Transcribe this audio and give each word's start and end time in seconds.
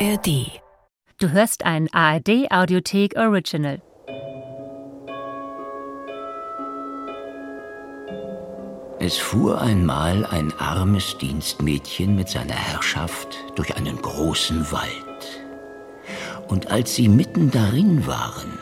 ARD. 0.00 0.60
Du 1.18 1.32
hörst 1.32 1.64
ein 1.66 1.92
ARD 1.92 2.52
Audiothek 2.52 3.16
Original. 3.16 3.82
Es 9.00 9.16
fuhr 9.16 9.60
einmal 9.60 10.24
ein 10.24 10.52
armes 10.56 11.18
Dienstmädchen 11.18 12.14
mit 12.14 12.28
seiner 12.28 12.54
Herrschaft 12.54 13.38
durch 13.56 13.76
einen 13.76 14.00
großen 14.00 14.70
Wald. 14.70 15.42
Und 16.46 16.70
als 16.70 16.94
sie 16.94 17.08
mitten 17.08 17.50
darin 17.50 18.06
waren, 18.06 18.56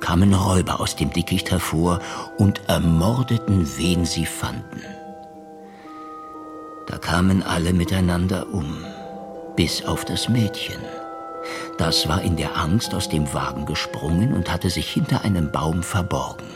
kamen 0.00 0.34
Räuber 0.34 0.80
aus 0.80 0.96
dem 0.96 1.12
Dickicht 1.12 1.52
hervor 1.52 2.00
und 2.36 2.62
ermordeten, 2.68 3.68
wen 3.76 4.04
sie 4.04 4.26
fanden. 4.26 4.82
Da 6.88 6.98
kamen 6.98 7.44
alle 7.44 7.72
miteinander 7.72 8.52
um, 8.52 8.84
bis 9.56 9.84
auf 9.84 10.04
das 10.04 10.28
Mädchen. 10.28 10.80
Das 11.78 12.08
war 12.08 12.22
in 12.22 12.36
der 12.36 12.56
Angst 12.56 12.94
aus 12.94 13.08
dem 13.08 13.32
Wagen 13.34 13.66
gesprungen 13.66 14.32
und 14.32 14.50
hatte 14.50 14.70
sich 14.70 14.88
hinter 14.90 15.24
einem 15.24 15.50
Baum 15.50 15.82
verborgen. 15.82 16.46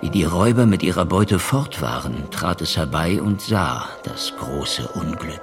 Wie 0.00 0.10
die 0.10 0.24
Räuber 0.24 0.66
mit 0.66 0.82
ihrer 0.82 1.04
Beute 1.04 1.38
fort 1.38 1.80
waren, 1.80 2.30
trat 2.30 2.60
es 2.60 2.76
herbei 2.76 3.22
und 3.22 3.40
sah 3.40 3.88
das 4.02 4.34
große 4.36 4.88
Unglück. 4.88 5.40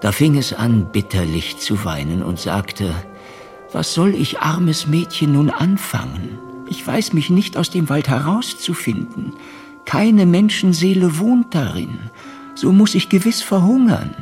Da 0.00 0.12
fing 0.12 0.36
es 0.36 0.52
an, 0.52 0.86
bitterlich 0.92 1.58
zu 1.58 1.84
weinen 1.84 2.22
und 2.22 2.38
sagte, 2.38 2.94
was 3.72 3.94
soll 3.94 4.14
ich, 4.14 4.40
armes 4.40 4.86
Mädchen, 4.86 5.32
nun 5.32 5.50
anfangen? 5.50 6.38
Ich 6.68 6.86
weiß 6.86 7.12
mich 7.12 7.30
nicht 7.30 7.56
aus 7.56 7.70
dem 7.70 7.88
Wald 7.88 8.08
herauszufinden. 8.08 9.34
Keine 9.84 10.26
Menschenseele 10.26 11.18
wohnt 11.18 11.54
darin. 11.54 12.10
So 12.54 12.70
muss 12.70 12.94
ich 12.94 13.08
gewiss 13.08 13.42
verhungern. 13.42 14.14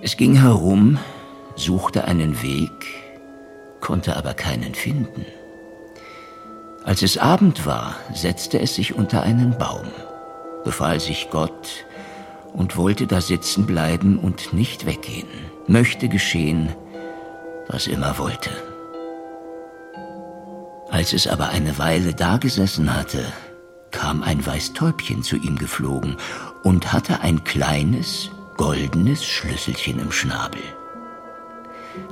Es 0.00 0.16
ging 0.16 0.34
herum, 0.34 0.98
suchte 1.56 2.04
einen 2.04 2.42
Weg, 2.42 2.86
konnte 3.80 4.16
aber 4.16 4.34
keinen 4.34 4.74
finden. 4.74 5.26
Als 6.84 7.02
es 7.02 7.18
Abend 7.18 7.66
war, 7.66 7.96
setzte 8.12 8.58
es 8.58 8.74
sich 8.74 8.94
unter 8.94 9.22
einen 9.22 9.56
Baum, 9.58 9.86
befahl 10.64 10.98
sich 10.98 11.28
Gott 11.30 11.84
und 12.52 12.76
wollte 12.76 13.06
da 13.06 13.20
sitzen 13.20 13.66
bleiben 13.66 14.18
und 14.18 14.52
nicht 14.52 14.86
weggehen, 14.86 15.28
möchte 15.68 16.08
geschehen, 16.08 16.70
was 17.68 17.86
immer 17.86 18.18
wollte. 18.18 18.50
Als 20.90 21.12
es 21.12 21.26
aber 21.26 21.50
eine 21.50 21.78
Weile 21.78 22.14
dagesessen 22.14 22.94
hatte, 22.94 23.24
kam 23.92 24.22
ein 24.22 24.44
Weißtäubchen 24.44 25.22
zu 25.22 25.36
ihm 25.36 25.56
geflogen 25.56 26.16
und 26.62 26.92
hatte 26.92 27.20
ein 27.20 27.44
kleines, 27.44 28.30
goldenes 28.56 29.24
Schlüsselchen 29.24 30.00
im 30.00 30.10
Schnabel. 30.10 30.62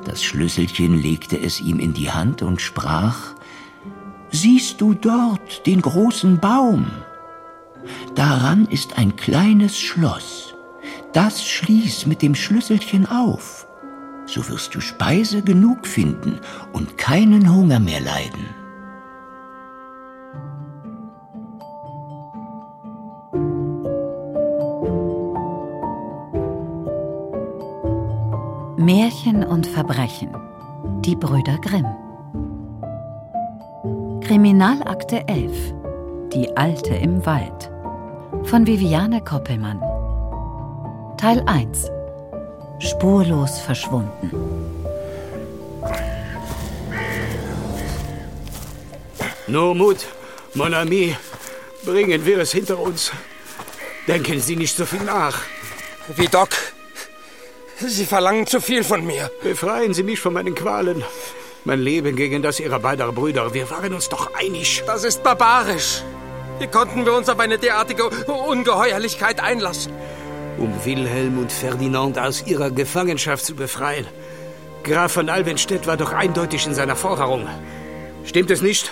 Das 0.05 0.23
Schlüsselchen 0.23 1.01
legte 1.01 1.39
es 1.41 1.61
ihm 1.61 1.81
in 1.81 1.95
die 1.95 2.11
Hand 2.11 2.43
und 2.43 2.61
sprach, 2.61 3.35
Siehst 4.31 4.81
du 4.81 4.95
dort 4.95 5.67
den 5.67 5.83
großen 5.83 6.39
Baum? 6.39 6.87
Daran 8.15 8.67
ist 8.67 8.99
ein 8.99 9.17
kleines 9.17 9.79
Schloss. 9.79 10.55
Das 11.13 11.45
schließ 11.45 12.07
mit 12.07 12.23
dem 12.23 12.37
Schlüsselchen 12.37 13.07
auf. 13.07 13.67
So 14.27 14.49
wirst 14.49 14.75
du 14.75 14.81
Speise 14.81 15.43
genug 15.43 15.87
finden 15.87 16.39
und 16.73 16.97
keinen 16.97 17.53
Hunger 17.53 17.81
mehr 17.81 18.01
leiden. 18.01 18.60
Märchen 28.81 29.45
und 29.45 29.67
Verbrechen. 29.67 30.31
Die 31.05 31.15
Brüder 31.15 31.59
Grimm. 31.59 31.85
Kriminalakte 34.23 35.29
11. 35.29 35.75
Die 36.33 36.57
Alte 36.57 36.95
im 36.95 37.27
Wald. 37.27 37.71
Von 38.45 38.67
Viviane 38.67 39.23
Koppelmann. 39.23 39.83
Teil 41.19 41.43
1. 41.45 41.91
Spurlos 42.79 43.59
verschwunden. 43.59 44.31
No 49.47 49.75
Mut, 49.75 50.07
mon 50.55 50.73
ami, 50.73 51.15
bringen 51.85 52.25
wir 52.25 52.39
es 52.39 52.53
hinter 52.53 52.79
uns. 52.79 53.13
Denken 54.09 54.41
Sie 54.41 54.57
nicht 54.57 54.75
so 54.75 54.87
viel 54.87 55.03
nach. 55.03 55.39
Wie 56.17 56.29
Doc. 56.29 56.70
Sie 57.87 58.05
verlangen 58.05 58.47
zu 58.47 58.61
viel 58.61 58.85
von 58.85 59.07
mir. 59.07 59.31
Befreien 59.43 59.95
Sie 59.95 60.03
mich 60.03 60.21
von 60.21 60.35
meinen 60.35 60.55
Qualen. 60.55 61.03
Mein 61.65 61.81
Leben 61.81 62.15
gegen 62.15 62.43
das 62.43 62.61
Ihrer 62.61 62.79
beider 62.79 63.11
Brüder. 63.13 63.55
Wir 63.55 63.71
waren 63.71 63.95
uns 63.95 64.09
doch 64.09 64.35
einig. 64.35 64.83
Das 64.87 65.05
ist 65.05 65.23
barbarisch. 65.23 66.03
Wie 66.59 66.67
konnten 66.67 67.07
wir 67.07 67.15
uns 67.15 67.29
auf 67.31 67.39
eine 67.39 67.59
derartige 67.59 68.09
Ungeheuerlichkeit 68.09 69.41
einlassen? 69.41 69.93
Um 70.59 70.85
Wilhelm 70.85 71.39
und 71.39 71.51
Ferdinand 71.51 72.19
aus 72.19 72.47
ihrer 72.47 72.71
Gefangenschaft 72.71 73.47
zu 73.47 73.55
befreien. 73.55 74.07
Graf 74.85 75.13
von 75.13 75.31
Alvenstedt 75.31 75.87
war 75.87 75.97
doch 75.97 76.13
eindeutig 76.13 76.67
in 76.67 76.75
seiner 76.75 76.97
Forderung. 76.97 77.49
Stimmt 78.25 78.51
es 78.51 78.61
nicht, 78.61 78.91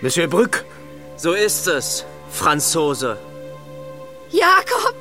Monsieur 0.00 0.28
Brück? 0.28 0.64
So 1.16 1.32
ist 1.32 1.66
es, 1.66 2.04
Franzose. 2.30 3.18
Jakob, 4.30 4.94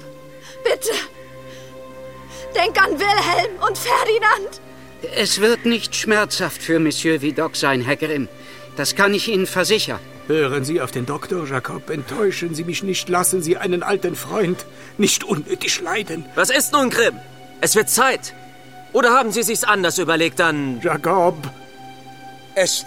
bitte. 0.63 1.10
Denk 2.55 2.81
an 2.81 2.91
Wilhelm 2.91 3.51
und 3.65 3.77
Ferdinand. 3.77 4.61
Es 5.15 5.41
wird 5.41 5.65
nicht 5.65 5.95
schmerzhaft 5.95 6.61
für 6.61 6.79
Monsieur 6.79 7.21
Vidocq 7.21 7.55
sein, 7.55 7.81
Herr 7.81 7.95
Grimm. 7.95 8.27
Das 8.75 8.95
kann 8.95 9.13
ich 9.13 9.27
Ihnen 9.27 9.47
versichern. 9.47 9.99
Hören 10.27 10.63
Sie 10.63 10.79
auf 10.79 10.91
den 10.91 11.05
Doktor, 11.05 11.47
Jakob. 11.47 11.89
Enttäuschen 11.89 12.53
Sie 12.55 12.63
mich 12.63 12.83
nicht. 12.83 13.09
Lassen 13.09 13.41
Sie 13.41 13.57
einen 13.57 13.83
alten 13.83 14.15
Freund 14.15 14.65
nicht 14.97 15.23
unnötig 15.23 15.81
leiden. 15.81 16.25
Was 16.35 16.49
ist 16.49 16.71
nun, 16.73 16.89
Grimm? 16.89 17.19
Es 17.59 17.75
wird 17.75 17.89
Zeit. 17.89 18.33
Oder 18.93 19.11
haben 19.11 19.31
Sie 19.31 19.43
sich's 19.43 19.63
anders 19.63 19.97
überlegt, 19.97 20.39
dann... 20.39 20.79
Jakob! 20.81 21.35
Es... 22.55 22.85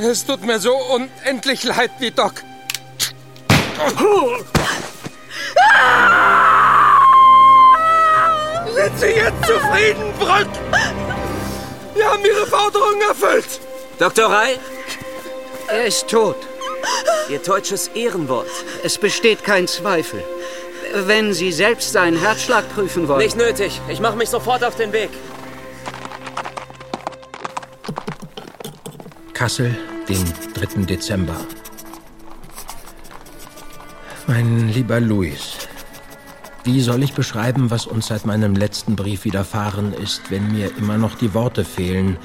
Es 0.00 0.24
tut 0.24 0.44
mir 0.44 0.58
so 0.58 0.74
unendlich 0.76 1.64
leid, 1.64 1.90
wie 1.98 2.10
Doc. 2.10 2.34
Sind 8.88 9.00
Sie 9.00 9.20
jetzt 9.20 9.44
zufrieden, 9.44 10.14
Brück? 10.18 10.48
Wir 11.94 12.10
haben 12.10 12.24
Ihre 12.24 12.46
Forderung 12.46 12.98
erfüllt. 13.06 13.60
Dr. 13.98 14.30
Rai, 14.30 14.58
Er 15.68 15.84
ist 15.84 16.08
tot. 16.08 16.36
Ihr 17.28 17.38
deutsches 17.38 17.88
Ehrenwort. 17.88 18.48
Es 18.82 18.96
besteht 18.96 19.44
kein 19.44 19.68
Zweifel. 19.68 20.24
Wenn 20.94 21.34
Sie 21.34 21.52
selbst 21.52 21.92
seinen 21.92 22.18
Herzschlag 22.18 22.64
prüfen 22.74 23.08
wollen. 23.08 23.18
Nicht 23.18 23.36
nötig. 23.36 23.78
Ich 23.90 24.00
mache 24.00 24.16
mich 24.16 24.30
sofort 24.30 24.64
auf 24.64 24.76
den 24.76 24.90
Weg. 24.94 25.10
Kassel, 29.34 29.76
den 30.08 30.24
3. 30.54 30.84
Dezember. 30.84 31.36
Mein 34.26 34.70
lieber 34.70 34.98
Louis, 34.98 35.67
wie 36.68 36.82
soll 36.82 37.02
ich 37.02 37.14
beschreiben, 37.14 37.70
was 37.70 37.86
uns 37.86 38.08
seit 38.08 38.26
meinem 38.26 38.54
letzten 38.54 38.94
Brief 38.94 39.24
widerfahren 39.24 39.94
ist, 39.94 40.30
wenn 40.30 40.52
mir 40.52 40.76
immer 40.76 40.98
noch 40.98 41.14
die 41.14 41.32
Worte 41.32 41.64
fehlen? 41.64 42.18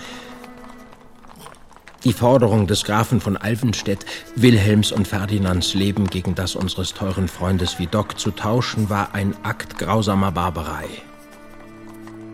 Die 2.04 2.12
Forderung 2.12 2.68
des 2.68 2.84
Grafen 2.84 3.22
von 3.22 3.38
Alvenstedt, 3.38 4.06
Wilhelms 4.36 4.92
und 4.92 5.08
Ferdinands 5.08 5.76
Leben 5.76 6.08
gegen 6.08 6.36
das 6.36 6.56
unseres 6.56 6.94
teuren 6.94 7.30
Freundes 7.30 7.80
Vidocq 7.80 8.20
zu 8.20 8.32
tauschen, 8.32 8.90
war 8.90 9.16
ein 9.16 9.34
Akt 9.44 9.80
grausamer 9.80 10.34
Barbarei. 10.34 10.90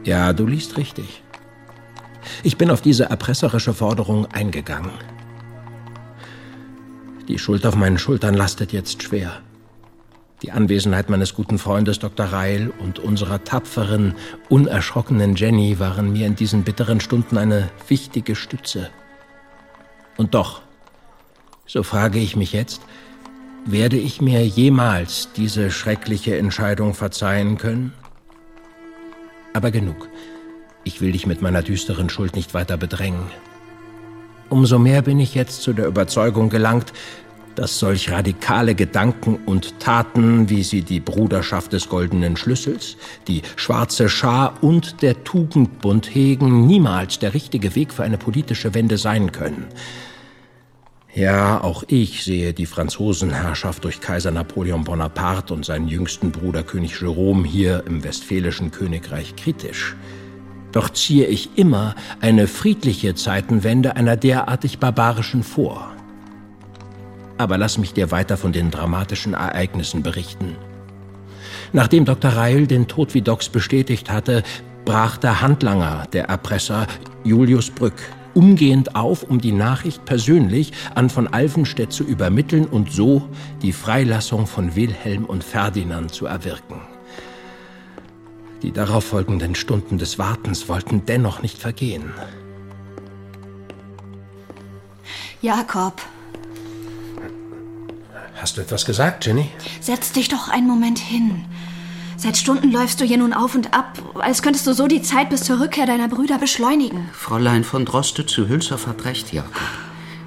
Ja, 0.03 0.33
du 0.33 0.47
liest 0.47 0.77
richtig. 0.77 1.21
Ich 2.41 2.57
bin 2.57 2.71
auf 2.71 2.81
diese 2.81 3.03
erpresserische 3.05 3.75
Forderung 3.75 4.25
eingegangen. 4.33 4.93
Die 7.27 7.37
Schuld 7.37 7.67
auf 7.67 7.75
meinen 7.75 7.99
Schultern 7.99 8.33
lastet 8.33 8.73
jetzt 8.73 9.03
schwer. 9.03 9.43
Die 10.41 10.51
Anwesenheit 10.53 11.09
meines 11.09 11.33
guten 11.33 11.57
Freundes 11.57 11.99
Dr. 11.99 12.27
Reil 12.27 12.71
und 12.79 12.97
unserer 12.99 13.43
tapferen, 13.43 14.15
unerschrockenen 14.47 15.35
Jenny 15.35 15.79
waren 15.79 16.13
mir 16.13 16.27
in 16.27 16.35
diesen 16.35 16.63
bitteren 16.63 17.01
Stunden 17.01 17.37
eine 17.37 17.69
wichtige 17.89 18.35
Stütze. 18.35 18.89
Und 20.15 20.33
doch, 20.33 20.61
so 21.65 21.83
frage 21.83 22.19
ich 22.19 22.37
mich 22.37 22.53
jetzt, 22.53 22.81
werde 23.65 23.97
ich 23.97 24.21
mir 24.21 24.45
jemals 24.47 25.29
diese 25.35 25.71
schreckliche 25.71 26.37
Entscheidung 26.37 26.93
verzeihen 26.93 27.57
können? 27.57 27.93
Aber 29.53 29.71
genug. 29.71 30.07
Ich 30.85 31.01
will 31.01 31.11
dich 31.11 31.27
mit 31.27 31.41
meiner 31.41 31.61
düsteren 31.61 32.09
Schuld 32.09 32.35
nicht 32.35 32.53
weiter 32.53 32.77
bedrängen. 32.77 33.27
Umso 34.47 34.79
mehr 34.79 35.01
bin 35.01 35.19
ich 35.19 35.35
jetzt 35.35 35.61
zu 35.61 35.73
der 35.73 35.85
Überzeugung 35.85 36.49
gelangt, 36.49 36.93
dass 37.59 37.77
solch 37.77 38.09
radikale 38.09 38.73
Gedanken 38.73 39.37
und 39.45 39.81
Taten, 39.81 40.49
wie 40.49 40.63
sie 40.63 40.81
die 40.81 41.01
Bruderschaft 41.01 41.73
des 41.73 41.89
goldenen 41.89 42.37
Schlüssels, 42.37 42.95
die 43.27 43.41
schwarze 43.57 44.07
Schar 44.07 44.53
und 44.63 45.01
der 45.01 45.25
Tugendbund 45.25 46.15
hegen, 46.15 46.65
niemals 46.65 47.19
der 47.19 47.33
richtige 47.33 47.75
Weg 47.75 47.91
für 47.91 48.03
eine 48.03 48.17
politische 48.17 48.73
Wende 48.73 48.97
sein 48.97 49.33
können. 49.33 49.65
Ja, 51.13 51.61
auch 51.61 51.83
ich 51.87 52.23
sehe 52.23 52.53
die 52.53 52.65
Franzosenherrschaft 52.65 53.83
durch 53.83 53.99
Kaiser 53.99 54.31
Napoleon 54.31 54.85
Bonaparte 54.85 55.53
und 55.53 55.65
seinen 55.65 55.89
jüngsten 55.89 56.31
Bruder 56.31 56.63
König 56.63 57.01
Jerome 57.01 57.45
hier 57.45 57.83
im 57.85 58.05
westfälischen 58.05 58.71
Königreich 58.71 59.35
kritisch. 59.35 59.97
Doch 60.71 60.89
ziehe 60.91 61.27
ich 61.27 61.57
immer 61.57 61.95
eine 62.21 62.47
friedliche 62.47 63.15
Zeitenwende 63.15 63.97
einer 63.97 64.15
derartig 64.15 64.79
barbarischen 64.79 65.43
vor. 65.43 65.98
Aber 67.39 67.57
lass 67.57 67.77
mich 67.77 67.93
dir 67.93 68.11
weiter 68.11 68.35
von 68.35 68.51
den 68.51 68.69
dramatischen 68.69 69.33
Ereignissen 69.33 70.03
berichten. 70.03 70.57
Nachdem 71.71 72.03
Dr. 72.03 72.31
Reil 72.31 72.67
den 72.67 72.87
Tod 72.89 73.13
Vidocs 73.13 73.47
bestätigt 73.47 74.11
hatte, 74.11 74.43
brach 74.83 75.15
der 75.15 75.39
Handlanger, 75.39 76.05
der 76.11 76.25
Erpresser 76.25 76.85
Julius 77.23 77.69
Brück, 77.69 77.93
umgehend 78.33 78.95
auf, 78.95 79.23
um 79.23 79.39
die 79.39 79.53
Nachricht 79.53 80.03
persönlich 80.03 80.73
an 80.95 81.09
von 81.09 81.27
Alvenstedt 81.27 81.93
zu 81.93 82.03
übermitteln 82.03 82.65
und 82.65 82.91
so 82.91 83.29
die 83.61 83.71
Freilassung 83.71 84.45
von 84.45 84.75
Wilhelm 84.75 85.23
und 85.23 85.41
Ferdinand 85.41 86.13
zu 86.13 86.25
erwirken. 86.25 86.81
Die 88.63 88.73
darauffolgenden 88.73 89.55
Stunden 89.55 89.97
des 89.97 90.19
Wartens 90.19 90.67
wollten 90.67 91.05
dennoch 91.05 91.41
nicht 91.41 91.57
vergehen. 91.57 92.11
Jakob. 95.41 96.01
Hast 98.41 98.57
du 98.57 98.61
etwas 98.61 98.85
gesagt, 98.85 99.25
Jenny? 99.25 99.49
Setz 99.81 100.11
dich 100.13 100.29
doch 100.29 100.47
einen 100.47 100.67
Moment 100.67 100.99
hin. 100.99 101.45
Seit 102.15 102.37
Stunden 102.37 102.71
läufst 102.71 102.99
du 102.99 103.05
hier 103.05 103.17
nun 103.17 103.33
auf 103.33 103.55
und 103.55 103.73
ab, 103.73 103.97
als 104.15 104.41
könntest 104.41 104.67
du 104.67 104.73
so 104.73 104.87
die 104.87 105.01
Zeit 105.01 105.29
bis 105.29 105.43
zur 105.43 105.59
Rückkehr 105.59 105.85
deiner 105.85 106.07
Brüder 106.07 106.37
beschleunigen. 106.37 107.09
Fräulein 107.13 107.63
von 107.63 107.85
Droste 107.85 108.25
zu 108.25 108.47
Hülshoff 108.47 108.87
hat 108.87 109.05
recht, 109.05 109.31
Jakob. 109.31 109.53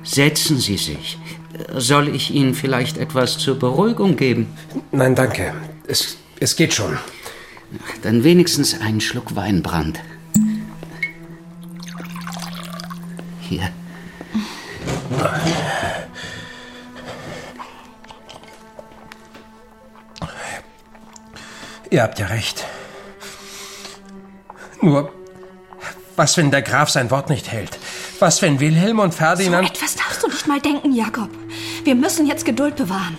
Setzen 0.02 0.58
Sie 0.58 0.76
sich. 0.76 1.18
Soll 1.76 2.08
ich 2.08 2.32
Ihnen 2.32 2.54
vielleicht 2.54 2.96
etwas 2.96 3.38
zur 3.38 3.58
Beruhigung 3.58 4.16
geben? 4.16 4.46
Nein, 4.90 5.14
danke. 5.14 5.54
Es, 5.86 6.16
es 6.40 6.56
geht 6.56 6.72
schon. 6.72 6.98
Dann 8.02 8.24
wenigstens 8.24 8.78
einen 8.80 9.00
Schluck 9.00 9.36
Weinbrand. 9.36 10.00
Hier. 13.40 13.68
Ihr 21.92 22.02
habt 22.02 22.18
ja 22.18 22.24
recht. 22.28 22.64
Nur, 24.80 25.12
was, 26.16 26.38
wenn 26.38 26.50
der 26.50 26.62
Graf 26.62 26.88
sein 26.88 27.10
Wort 27.10 27.28
nicht 27.28 27.52
hält? 27.52 27.78
Was, 28.18 28.40
wenn 28.40 28.60
Wilhelm 28.60 28.98
und 28.98 29.12
Ferdinand... 29.12 29.68
So 29.68 29.74
etwas 29.74 29.96
darfst 29.96 30.22
du 30.22 30.28
nicht 30.28 30.46
mal 30.46 30.58
denken, 30.58 30.94
Jakob. 30.94 31.28
Wir 31.84 31.94
müssen 31.94 32.26
jetzt 32.26 32.46
Geduld 32.46 32.76
bewahren. 32.76 33.18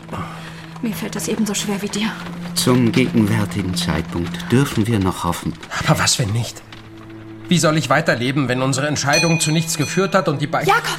Mir 0.82 0.96
fällt 0.96 1.16
das 1.16 1.28
ebenso 1.28 1.54
schwer 1.54 1.84
wie 1.84 1.88
dir. 1.88 2.12
Zum 2.56 2.92
gegenwärtigen 2.92 3.76
Zeitpunkt 3.76 4.52
dürfen 4.52 4.88
wir 4.88 4.98
noch 4.98 5.24
hoffen. 5.24 5.54
Aber 5.86 6.00
was, 6.00 6.18
wenn 6.18 6.32
nicht? 6.32 6.64
Wie 7.48 7.60
soll 7.60 7.78
ich 7.78 7.92
weiterleben, 7.92 8.48
wenn 8.48 8.64
unsere 8.64 8.88
Entscheidung 8.88 9.40
zu 9.40 9.52
nichts 9.52 9.78
geführt 9.78 10.16
hat 10.16 10.28
und 10.28 10.42
die 10.42 10.48
beiden... 10.48 10.70
Jakob! 10.70 10.98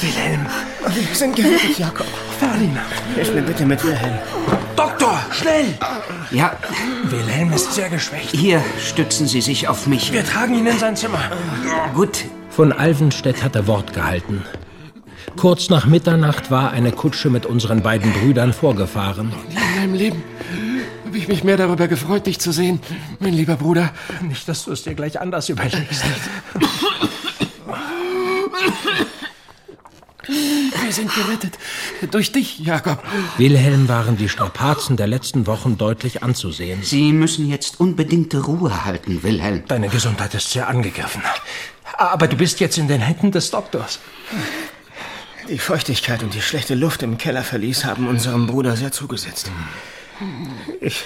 Wilhelm, 0.00 0.46
wir 1.06 1.14
sind 1.14 1.36
gerettet, 1.36 1.78
Jakob. 1.78 2.06
Ferdinand, 2.38 2.78
hilf 3.14 3.34
mir 3.34 3.42
bitte 3.42 3.64
mit 3.66 3.82
Wilhelm. 3.84 4.18
Doktor, 4.76 5.18
schnell! 5.30 5.74
Ja, 6.30 6.52
Wilhelm 7.04 7.52
ist 7.52 7.74
sehr 7.74 7.88
geschwächt. 7.88 8.30
hier 8.30 8.62
stützen 8.80 9.26
Sie 9.26 9.40
sich 9.40 9.68
auf 9.68 9.86
mich. 9.86 10.12
Wir 10.12 10.24
tragen 10.24 10.54
ihn 10.54 10.66
in 10.66 10.78
sein 10.78 10.96
Zimmer. 10.96 11.20
Gut, 11.94 12.24
Von 12.50 12.72
Alvenstedt 12.72 13.42
hat 13.42 13.56
er 13.56 13.66
Wort 13.66 13.92
gehalten. 13.94 14.44
Kurz 15.36 15.70
nach 15.70 15.86
Mitternacht 15.86 16.50
war 16.50 16.70
eine 16.72 16.90
Kutsche 16.90 17.30
mit 17.30 17.46
unseren 17.46 17.82
beiden 17.82 18.12
Brüdern 18.12 18.52
vorgefahren. 18.52 19.32
In 19.50 19.80
meinem 19.80 19.94
Leben 19.94 20.22
habe 21.06 21.16
ich 21.16 21.28
mich 21.28 21.44
mehr 21.44 21.56
darüber 21.56 21.86
gefreut, 21.88 22.26
dich 22.26 22.40
zu 22.40 22.50
sehen, 22.52 22.80
mein 23.20 23.34
lieber 23.34 23.56
Bruder. 23.56 23.90
Nicht, 24.22 24.48
dass 24.48 24.64
du 24.64 24.72
es 24.72 24.82
dir 24.82 24.94
gleich 24.94 25.20
anders 25.20 25.48
überlegst. 25.48 26.02
Wir 30.28 30.92
sind 30.92 31.12
gerettet. 31.14 31.58
Durch 32.10 32.32
dich, 32.32 32.58
Jakob. 32.58 33.02
Wilhelm 33.38 33.88
waren 33.88 34.16
die 34.16 34.28
Strapazen 34.28 34.96
der 34.96 35.06
letzten 35.06 35.46
Wochen 35.46 35.78
deutlich 35.78 36.22
anzusehen. 36.22 36.82
Sie 36.82 37.12
müssen 37.12 37.48
jetzt 37.48 37.80
unbedingte 37.80 38.40
Ruhe 38.40 38.84
halten, 38.84 39.22
Wilhelm. 39.22 39.64
Deine 39.66 39.88
Gesundheit 39.88 40.34
ist 40.34 40.50
sehr 40.50 40.68
angegriffen. 40.68 41.22
Aber 41.96 42.28
du 42.28 42.36
bist 42.36 42.60
jetzt 42.60 42.76
in 42.76 42.88
den 42.88 43.00
Händen 43.00 43.32
des 43.32 43.50
Doktors. 43.50 44.00
Die 45.48 45.58
Feuchtigkeit 45.58 46.22
und 46.22 46.34
die 46.34 46.42
schlechte 46.42 46.74
Luft 46.74 47.02
im 47.02 47.16
Kellerverlies 47.16 47.86
haben 47.86 48.06
unserem 48.06 48.46
Bruder 48.46 48.76
sehr 48.76 48.92
zugesetzt. 48.92 49.50
Ich, 50.80 51.04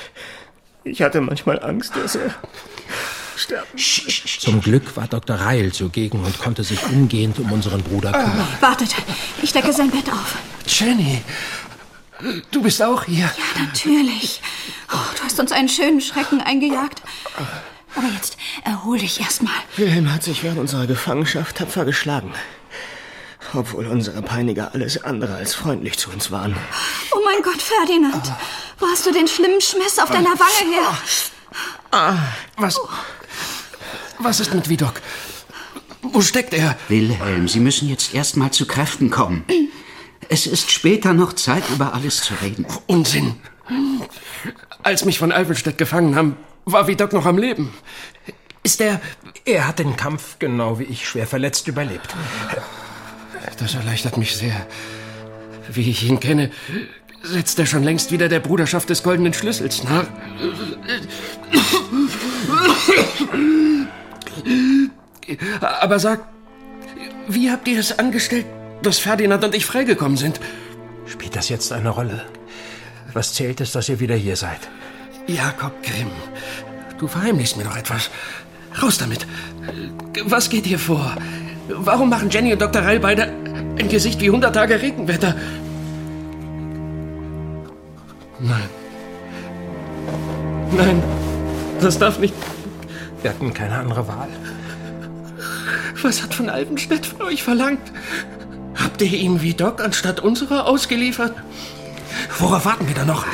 ich 0.82 1.00
hatte 1.00 1.20
manchmal 1.20 1.62
Angst, 1.62 1.94
dass 1.94 2.16
er 2.16 2.34
sterben 3.37 3.79
Zum 3.79 4.61
Glück 4.61 4.96
war 4.96 5.08
Dr. 5.08 5.37
Reil 5.37 5.73
zugegen 5.73 6.25
und 6.25 6.38
konnte 6.38 6.64
sich 6.64 6.82
umgehend 6.84 7.38
um 7.38 7.50
unseren 7.52 7.82
Bruder 7.82 8.12
kümmern. 8.12 8.49
Wartet, 8.61 8.94
ich 9.43 9.52
decke 9.52 9.73
sein 9.73 9.90
Bett 9.90 10.08
auf. 10.11 10.37
Jenny, 10.67 11.23
du 12.50 12.62
bist 12.62 12.82
auch 12.82 13.05
hier. 13.05 13.25
Ja, 13.25 13.62
natürlich. 13.62 14.40
Oh, 14.93 14.96
du 15.17 15.25
hast 15.25 15.40
uns 15.40 15.52
einen 15.52 15.69
schönen 15.69 16.00
Schrecken 16.00 16.40
eingejagt. 16.40 17.02
Aber 17.94 18.08
jetzt 18.14 18.37
erhol 18.64 18.99
dich 18.99 19.20
erstmal. 19.20 19.55
Wilhelm 19.76 20.12
hat 20.12 20.23
sich 20.23 20.43
während 20.43 20.58
unserer 20.58 20.87
Gefangenschaft 20.87 21.56
tapfer 21.56 21.84
geschlagen. 21.84 22.32
Obwohl 23.55 23.87
unsere 23.87 24.23
Peiniger 24.23 24.73
alles 24.73 25.02
andere 25.05 25.34
als 25.34 25.55
freundlich 25.55 25.99
zu 25.99 26.11
uns 26.11 26.31
waren. 26.31 26.56
Oh 27.12 27.20
mein 27.25 27.43
Gott, 27.43 27.61
Ferdinand. 27.61 28.32
Wo 28.79 28.87
hast 28.87 29.05
du 29.05 29.12
den 29.12 29.29
schlimmen 29.29 29.61
Schmiss 29.61 29.99
auf 29.99 30.11
deiner 30.11 30.31
Wange 30.31 30.75
her? 30.75 30.99
Was? 32.56 32.81
Was 34.19 34.40
ist 34.40 34.54
mit 34.54 34.69
Vidok? 34.69 35.00
Wo 36.02 36.20
steckt 36.20 36.52
er? 36.54 36.76
Wilhelm, 36.88 37.49
Sie 37.49 37.60
müssen 37.60 37.88
jetzt 37.88 38.14
erst 38.14 38.37
mal 38.37 38.50
zu 38.50 38.66
Kräften 38.66 39.10
kommen. 39.10 39.44
Es 40.28 40.46
ist 40.46 40.70
später 40.70 41.12
noch 41.12 41.32
Zeit, 41.34 41.62
über 41.70 41.94
alles 41.94 42.22
zu 42.22 42.34
reden. 42.43 42.67
Unsinn. 42.86 43.34
Als 44.82 45.05
mich 45.05 45.19
von 45.19 45.32
Alvenstedt 45.32 45.79
gefangen 45.79 46.17
haben, 46.17 46.36
war 46.65 46.86
Vidok 46.88 47.12
noch 47.12 47.26
am 47.26 47.38
Leben. 47.38 47.72
Ist 48.62 48.81
er. 48.81 49.00
Er 49.44 49.67
hat 49.67 49.79
den 49.79 49.96
Kampf, 49.96 50.38
genau 50.38 50.79
wie 50.79 50.84
ich, 50.84 51.06
schwer 51.08 51.26
verletzt 51.26 51.67
überlebt. 51.69 52.15
Das 53.58 53.74
erleichtert 53.74 54.17
mich 54.17 54.36
sehr. 54.36 54.67
Wie 55.72 55.91
ich 55.91 56.03
ihn 56.05 56.20
kenne, 56.20 56.50
setzt 57.22 57.58
er 57.58 57.67
schon 57.67 57.82
längst 57.82 58.10
wieder 58.10 58.29
der 58.29 58.41
Bruderschaft 58.41 58.91
des 58.91 59.02
Goldenen 59.02 59.32
Schlüssels 59.32 59.84
nach. 59.84 60.06
Aber 65.60 65.98
sag, 65.98 66.20
wie 67.29 67.50
habt 67.50 67.69
ihr 67.69 67.79
es 67.79 67.98
angestellt, 67.98 68.46
dass 68.82 68.98
Ferdinand 68.98 69.44
und 69.44 69.55
ich 69.55 69.67
freigekommen 69.67 70.17
sind? 70.17 70.41
Spielt 71.06 71.36
das 71.36 71.48
jetzt 71.48 71.72
eine 71.72 71.91
Rolle? 71.91 72.24
Was 73.12 73.34
zählt 73.34 73.60
es, 73.60 73.72
dass 73.72 73.88
ihr 73.88 74.00
wieder 74.00 74.17
hier 74.17 74.36
seid? 74.36 74.60
Jakob 75.26 75.82
Grimm, 75.82 76.10
du 76.98 77.06
verheimlichst 77.06 77.56
mir 77.56 77.64
noch 77.64 77.76
etwas. 77.76 78.10
Raus 78.82 78.98
damit. 78.98 79.26
Was 80.24 80.48
geht 80.48 80.67
hier 80.67 80.79
vor? 80.79 81.14
Warum 81.69 82.08
machen 82.08 82.31
Jenny 82.31 82.52
und 82.52 82.60
Dr. 82.60 82.82
Reil 82.82 83.00
beide 83.00 83.24
ein 83.79 83.88
Gesicht 83.88 84.20
wie 84.20 84.26
100 84.26 84.55
Tage 84.55 84.81
Regenwetter? 84.81 85.36
Nein. 88.43 88.69
Nein, 90.77 91.03
das 91.81 91.99
darf 91.99 92.19
nicht. 92.19 92.34
Wir 93.22 93.31
hatten 93.31 93.55
keine 93.55 93.77
andere 93.77 94.08
Wahl. 94.08 94.29
Was 96.03 96.22
hat 96.22 96.34
von 96.34 96.51
Alvenstedt 96.51 97.06
von 97.06 97.22
euch 97.22 97.44
verlangt? 97.44 97.93
Habt 98.75 99.01
ihr 99.01 99.13
ihm 99.13 99.43
wie 99.43 99.55
Doc 99.55 99.81
anstatt 99.81 100.19
unserer 100.20 100.67
ausgeliefert? 100.67 101.34
Worauf 102.39 102.65
warten 102.65 102.89
wir 102.89 102.94
da 102.94 103.05
noch? 103.05 103.25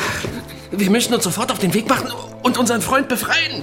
Wir 0.71 0.91
müssen 0.91 1.15
uns 1.15 1.25
sofort 1.25 1.51
auf 1.51 1.59
den 1.59 1.73
Weg 1.73 1.89
machen 1.89 2.11
und 2.43 2.59
unseren 2.59 2.83
Freund 2.83 3.09
befreien. 3.09 3.63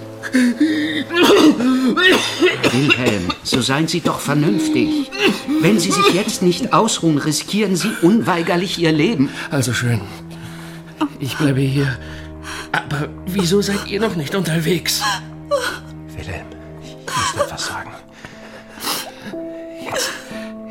Wilhelm, 2.71 3.31
so 3.43 3.61
seien 3.61 3.87
Sie 3.87 4.01
doch 4.01 4.19
vernünftig. 4.19 5.11
Wenn 5.61 5.79
Sie 5.79 5.91
sich 5.91 6.13
jetzt 6.13 6.41
nicht 6.41 6.73
ausruhen, 6.73 7.19
riskieren 7.19 7.75
Sie 7.75 7.91
unweigerlich 8.01 8.79
Ihr 8.79 8.91
Leben. 8.91 9.29
Also 9.51 9.73
schön. 9.73 10.01
Ich 11.19 11.37
bleibe 11.37 11.61
hier. 11.61 11.97
Aber 12.71 13.09
wieso 13.25 13.61
seid 13.61 13.87
ihr 13.87 13.99
noch 13.99 14.15
nicht 14.15 14.35
unterwegs? 14.35 15.01
Wilhelm, 16.15 16.45
ich 16.83 16.95
muss 17.05 17.45
etwas 17.45 17.65
sagen. 17.67 17.91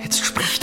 Jetzt 0.03 0.25
sprich 0.25 0.59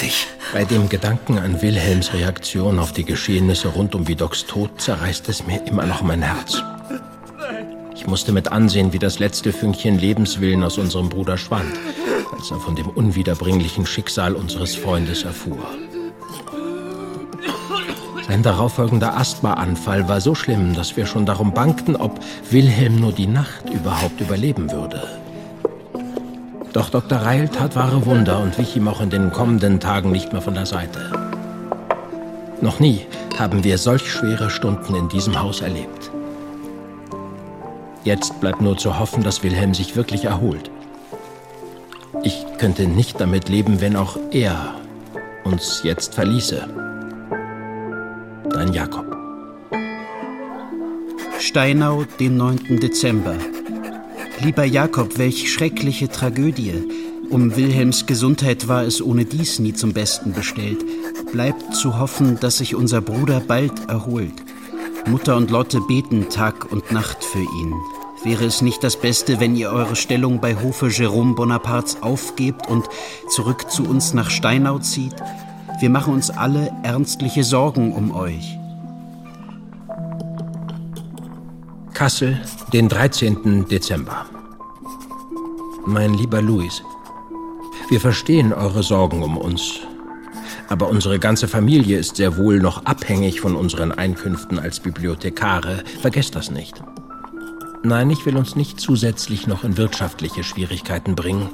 dich. 0.00 0.26
Bei 0.52 0.64
dem 0.64 0.88
Gedanken 0.88 1.38
an 1.38 1.62
Wilhelms 1.62 2.12
Reaktion 2.12 2.78
auf 2.78 2.92
die 2.92 3.04
Geschehnisse 3.04 3.68
rund 3.68 3.94
um 3.94 4.06
Vidocs 4.06 4.46
Tod 4.46 4.80
zerreißt 4.80 5.28
es 5.28 5.46
mir 5.46 5.66
immer 5.66 5.86
noch 5.86 6.02
mein 6.02 6.22
Herz. 6.22 6.62
Ich 7.94 8.06
musste 8.06 8.32
mit 8.32 8.52
ansehen, 8.52 8.92
wie 8.92 8.98
das 8.98 9.18
letzte 9.18 9.52
Fünkchen 9.52 9.98
Lebenswillen 9.98 10.62
aus 10.62 10.78
unserem 10.78 11.08
Bruder 11.08 11.38
schwand, 11.38 11.72
als 12.36 12.50
er 12.50 12.60
von 12.60 12.76
dem 12.76 12.88
unwiederbringlichen 12.88 13.86
Schicksal 13.86 14.34
unseres 14.34 14.76
Freundes 14.76 15.22
erfuhr. 15.22 15.66
Sein 18.26 18.42
darauffolgender 18.42 19.16
Asthmaanfall 19.18 20.08
war 20.08 20.20
so 20.20 20.34
schlimm, 20.34 20.74
dass 20.74 20.96
wir 20.96 21.04
schon 21.04 21.26
darum 21.26 21.52
bangten, 21.52 21.94
ob 21.94 22.20
Wilhelm 22.50 22.98
nur 22.98 23.12
die 23.12 23.26
Nacht 23.26 23.68
überhaupt 23.70 24.20
überleben 24.20 24.70
würde. 24.70 25.02
Doch 26.72 26.88
Dr. 26.88 27.18
Reil 27.18 27.48
tat 27.48 27.76
wahre 27.76 28.06
Wunder 28.06 28.40
und 28.40 28.58
wich 28.58 28.76
ihm 28.76 28.88
auch 28.88 29.00
in 29.00 29.10
den 29.10 29.30
kommenden 29.30 29.78
Tagen 29.78 30.10
nicht 30.10 30.32
mehr 30.32 30.42
von 30.42 30.54
der 30.54 30.66
Seite. 30.66 31.12
Noch 32.62 32.80
nie 32.80 33.06
haben 33.38 33.62
wir 33.62 33.76
solch 33.76 34.10
schwere 34.10 34.48
Stunden 34.48 34.94
in 34.94 35.08
diesem 35.08 35.40
Haus 35.40 35.60
erlebt. 35.60 36.10
Jetzt 38.04 38.40
bleibt 38.40 38.60
nur 38.60 38.76
zu 38.76 38.98
hoffen, 38.98 39.22
dass 39.22 39.42
Wilhelm 39.42 39.74
sich 39.74 39.96
wirklich 39.96 40.24
erholt. 40.24 40.70
Ich 42.22 42.44
könnte 42.58 42.86
nicht 42.86 43.20
damit 43.20 43.48
leben, 43.48 43.80
wenn 43.80 43.96
auch 43.96 44.16
er 44.30 44.74
uns 45.44 45.82
jetzt 45.84 46.14
verließe. 46.14 46.83
Dein 48.54 48.72
Jakob. 48.72 49.04
Steinau, 51.40 52.04
den 52.20 52.36
9. 52.36 52.78
Dezember. 52.78 53.34
Lieber 54.38 54.64
Jakob, 54.64 55.18
welch 55.18 55.52
schreckliche 55.52 56.08
Tragödie. 56.08 56.72
Um 57.30 57.56
Wilhelms 57.56 58.06
Gesundheit 58.06 58.68
war 58.68 58.84
es 58.84 59.02
ohne 59.02 59.24
dies 59.24 59.58
nie 59.58 59.72
zum 59.72 59.92
Besten 59.92 60.34
bestellt. 60.34 60.84
Bleibt 61.32 61.74
zu 61.74 61.98
hoffen, 61.98 62.38
dass 62.38 62.58
sich 62.58 62.76
unser 62.76 63.00
Bruder 63.00 63.40
bald 63.40 63.88
erholt. 63.88 64.34
Mutter 65.06 65.36
und 65.36 65.50
Lotte 65.50 65.80
beten 65.80 66.28
Tag 66.28 66.70
und 66.70 66.92
Nacht 66.92 67.24
für 67.24 67.40
ihn. 67.40 67.74
Wäre 68.22 68.44
es 68.44 68.62
nicht 68.62 68.84
das 68.84 69.00
Beste, 69.00 69.40
wenn 69.40 69.56
ihr 69.56 69.70
eure 69.70 69.96
Stellung 69.96 70.40
bei 70.40 70.54
Hofe 70.54 70.90
Jerome 70.90 71.34
Bonapartes 71.34 72.04
aufgebt 72.04 72.68
und 72.68 72.88
zurück 73.28 73.68
zu 73.68 73.82
uns 73.82 74.14
nach 74.14 74.30
Steinau 74.30 74.78
zieht? 74.78 75.16
Wir 75.80 75.90
machen 75.90 76.14
uns 76.14 76.30
alle 76.30 76.70
ernstliche 76.84 77.42
Sorgen 77.42 77.92
um 77.92 78.14
euch. 78.14 78.58
Kassel, 81.92 82.40
den 82.72 82.88
13. 82.88 83.66
Dezember. 83.68 84.24
Mein 85.84 86.14
lieber 86.14 86.40
Louis, 86.40 86.82
wir 87.88 88.00
verstehen 88.00 88.52
eure 88.52 88.82
Sorgen 88.82 89.22
um 89.22 89.36
uns, 89.36 89.80
aber 90.68 90.88
unsere 90.88 91.18
ganze 91.18 91.48
Familie 91.48 91.98
ist 91.98 92.16
sehr 92.16 92.36
wohl 92.36 92.60
noch 92.60 92.86
abhängig 92.86 93.40
von 93.40 93.56
unseren 93.56 93.92
Einkünften 93.92 94.58
als 94.58 94.80
Bibliothekare. 94.80 95.82
Vergesst 96.00 96.36
das 96.36 96.50
nicht. 96.50 96.82
Nein, 97.82 98.10
ich 98.10 98.24
will 98.24 98.36
uns 98.36 98.56
nicht 98.56 98.80
zusätzlich 98.80 99.46
noch 99.46 99.64
in 99.64 99.76
wirtschaftliche 99.76 100.44
Schwierigkeiten 100.44 101.14
bringen. 101.16 101.50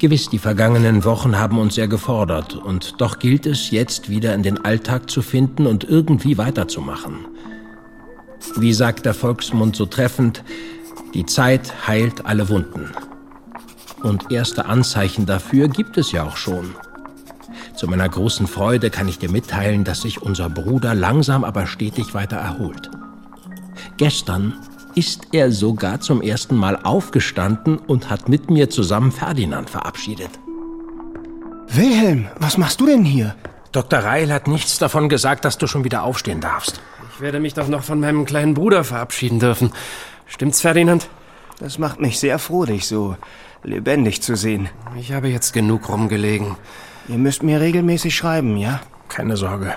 Gewiss, 0.00 0.30
die 0.30 0.38
vergangenen 0.38 1.04
Wochen 1.04 1.38
haben 1.38 1.58
uns 1.58 1.74
sehr 1.74 1.86
gefordert, 1.86 2.56
und 2.56 3.02
doch 3.02 3.18
gilt 3.18 3.44
es, 3.44 3.70
jetzt 3.70 4.08
wieder 4.08 4.34
in 4.34 4.42
den 4.42 4.64
Alltag 4.64 5.10
zu 5.10 5.20
finden 5.20 5.66
und 5.66 5.84
irgendwie 5.84 6.38
weiterzumachen. 6.38 7.26
Wie 8.56 8.72
sagt 8.72 9.04
der 9.04 9.12
Volksmund 9.12 9.76
so 9.76 9.84
treffend, 9.84 10.42
die 11.12 11.26
Zeit 11.26 11.86
heilt 11.86 12.24
alle 12.24 12.48
Wunden. 12.48 12.92
Und 14.02 14.32
erste 14.32 14.64
Anzeichen 14.64 15.26
dafür 15.26 15.68
gibt 15.68 15.98
es 15.98 16.12
ja 16.12 16.24
auch 16.24 16.38
schon. 16.38 16.74
Zu 17.76 17.86
meiner 17.86 18.08
großen 18.08 18.46
Freude 18.46 18.88
kann 18.88 19.06
ich 19.06 19.18
dir 19.18 19.30
mitteilen, 19.30 19.84
dass 19.84 20.00
sich 20.00 20.22
unser 20.22 20.48
Bruder 20.48 20.94
langsam 20.94 21.44
aber 21.44 21.66
stetig 21.66 22.14
weiter 22.14 22.38
erholt. 22.38 22.90
Gestern 23.98 24.54
ist 24.94 25.28
er 25.32 25.52
sogar 25.52 26.00
zum 26.00 26.22
ersten 26.22 26.56
Mal 26.56 26.76
aufgestanden 26.82 27.78
und 27.78 28.10
hat 28.10 28.28
mit 28.28 28.50
mir 28.50 28.70
zusammen 28.70 29.12
Ferdinand 29.12 29.70
verabschiedet. 29.70 30.30
Wilhelm, 31.68 32.28
was 32.38 32.58
machst 32.58 32.80
du 32.80 32.86
denn 32.86 33.04
hier? 33.04 33.34
Dr. 33.72 34.00
Reil 34.00 34.32
hat 34.32 34.48
nichts 34.48 34.78
davon 34.78 35.08
gesagt, 35.08 35.44
dass 35.44 35.58
du 35.58 35.66
schon 35.66 35.84
wieder 35.84 36.02
aufstehen 36.02 36.40
darfst. 36.40 36.80
Ich 37.14 37.20
werde 37.20 37.38
mich 37.38 37.54
doch 37.54 37.68
noch 37.68 37.84
von 37.84 38.00
meinem 38.00 38.24
kleinen 38.24 38.54
Bruder 38.54 38.82
verabschieden 38.82 39.38
dürfen. 39.38 39.72
Stimmt's, 40.26 40.60
Ferdinand? 40.60 41.08
Das 41.58 41.78
macht 41.78 42.00
mich 42.00 42.18
sehr 42.18 42.38
froh, 42.38 42.64
dich 42.64 42.86
so 42.88 43.16
lebendig 43.62 44.22
zu 44.22 44.34
sehen. 44.34 44.68
Ich 44.98 45.12
habe 45.12 45.28
jetzt 45.28 45.52
genug 45.52 45.88
rumgelegen. 45.88 46.56
Ihr 47.08 47.18
müsst 47.18 47.42
mir 47.42 47.60
regelmäßig 47.60 48.16
schreiben, 48.16 48.56
ja? 48.56 48.80
Keine 49.08 49.36
Sorge. 49.36 49.74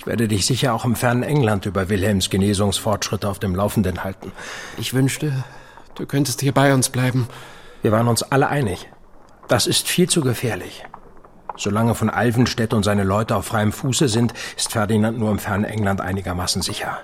Ich 0.00 0.06
werde 0.06 0.28
dich 0.28 0.46
sicher 0.46 0.72
auch 0.72 0.86
im 0.86 0.96
fernen 0.96 1.22
England 1.22 1.66
über 1.66 1.90
Wilhelms 1.90 2.30
Genesungsfortschritte 2.30 3.28
auf 3.28 3.38
dem 3.38 3.54
Laufenden 3.54 4.02
halten. 4.02 4.32
Ich 4.78 4.94
wünschte, 4.94 5.44
du 5.94 6.06
könntest 6.06 6.40
hier 6.40 6.54
bei 6.54 6.72
uns 6.72 6.88
bleiben. 6.88 7.28
Wir 7.82 7.92
waren 7.92 8.08
uns 8.08 8.22
alle 8.22 8.48
einig. 8.48 8.88
Das 9.46 9.66
ist 9.66 9.88
viel 9.88 10.08
zu 10.08 10.22
gefährlich. 10.22 10.84
Solange 11.54 11.94
von 11.94 12.08
Alvenstedt 12.08 12.72
und 12.72 12.82
seine 12.82 13.04
Leute 13.04 13.36
auf 13.36 13.44
freiem 13.44 13.72
Fuße 13.72 14.08
sind, 14.08 14.32
ist 14.56 14.72
Ferdinand 14.72 15.18
nur 15.18 15.30
im 15.30 15.38
fernen 15.38 15.64
England 15.64 16.00
einigermaßen 16.00 16.62
sicher. 16.62 16.96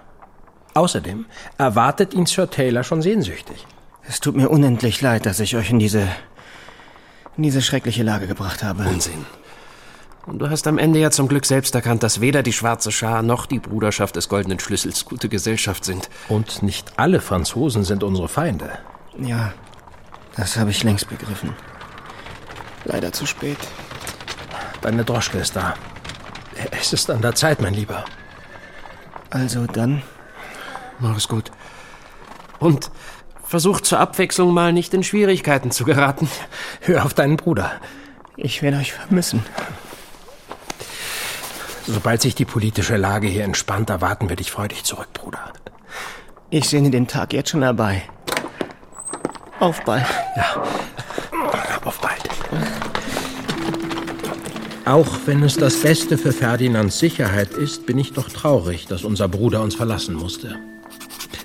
Außerdem 0.73 1.27
erwartet 1.59 2.15
ihn 2.15 2.25
Sir 2.25 2.49
Taylor 2.49 2.83
schon 2.83 3.03
sehnsüchtig. 3.03 3.67
Es 4.09 4.21
tut 4.21 4.37
mir 4.37 4.49
unendlich 4.49 5.03
leid, 5.03 5.27
dass 5.27 5.41
ich 5.41 5.55
euch 5.55 5.69
in 5.69 5.79
diese 5.79 6.09
in 7.37 7.43
diese 7.43 7.61
schreckliche 7.61 8.05
Lage 8.05 8.27
gebracht 8.27 8.63
habe. 8.63 8.85
Unsinn. 8.85 9.27
Und 10.27 10.41
du 10.41 10.51
hast 10.51 10.67
am 10.67 10.77
Ende 10.77 10.99
ja 10.99 11.13
zum 11.13 11.29
Glück 11.29 11.47
selbst 11.47 11.75
erkannt, 11.77 12.03
dass 12.03 12.21
weder 12.21 12.43
die 12.43 12.53
Schwarze 12.53 12.91
Schar 12.91 13.23
noch 13.23 13.47
die 13.47 13.61
Bruderschaft 13.61 14.17
des 14.17 14.29
Goldenen 14.29 14.59
Schlüssels 14.59 15.05
gute 15.05 15.29
Gesellschaft 15.29 15.85
sind. 15.85 16.11
Und 16.29 16.65
nicht 16.65 16.99
alle 16.99 17.21
Franzosen 17.21 17.85
sind 17.85 18.03
unsere 18.03 18.29
Feinde. 18.29 18.79
Ja, 19.19 19.55
das 20.37 20.57
habe 20.57 20.71
ich 20.71 20.83
längst 20.83 21.09
begriffen. 21.09 21.55
Leider 22.85 23.13
zu 23.13 23.25
spät. 23.25 23.59
Deine 24.83 25.05
Droschke 25.05 25.39
ist 25.39 25.55
da. 25.55 25.75
Es 26.73 26.93
ist 26.93 27.09
an 27.11 27.23
der 27.23 27.35
Zeit, 27.35 27.61
mein 27.61 27.75
Lieber. 27.75 28.05
Also 29.31 29.67
dann. 29.67 30.03
Mach 30.99 31.17
es 31.17 31.29
gut. 31.29 31.53
Und 32.59 32.91
versuch 33.45 33.81
zur 33.81 34.01
Abwechslung 34.01 34.53
mal 34.53 34.73
nicht 34.73 34.93
in 34.93 35.05
Schwierigkeiten 35.05 35.71
zu 35.71 35.85
geraten. 35.85 36.29
Hör 36.81 37.05
auf 37.05 37.15
deinen 37.15 37.37
Bruder. 37.37 37.73
Ich 38.37 38.63
werde 38.63 38.79
euch 38.79 38.93
vermissen. 38.93 39.45
Sobald 41.87 42.21
sich 42.21 42.35
die 42.35 42.45
politische 42.45 42.97
Lage 42.97 43.29
hier 43.29 43.45
entspannt, 43.45 43.91
erwarten 43.91 44.29
wir 44.29 44.37
dich 44.37 44.51
freudig 44.51 44.83
zurück, 44.85 45.13
Bruder. 45.13 45.53
Ich 46.51 46.69
sehne 46.69 46.91
den 46.91 47.07
Tag 47.07 47.33
jetzt 47.33 47.51
schon 47.51 47.63
herbei. 47.63 48.03
Auf 49.61 49.85
bald. 49.85 50.05
Ja, 50.37 50.63
auf 51.85 52.01
bald. 52.01 52.23
Auch 54.85 55.09
wenn 55.27 55.43
es 55.43 55.57
das 55.57 55.81
Beste 55.81 56.19
für 56.19 56.33
Ferdinands 56.33 56.99
Sicherheit 56.99 57.51
ist, 57.51 57.87
bin 57.87 57.99
ich 57.99 58.13
doch 58.13 58.29
traurig, 58.29 58.87
dass 58.87 59.05
unser 59.05 59.29
Bruder 59.29 59.63
uns 59.63 59.75
verlassen 59.75 60.15
musste. 60.15 60.57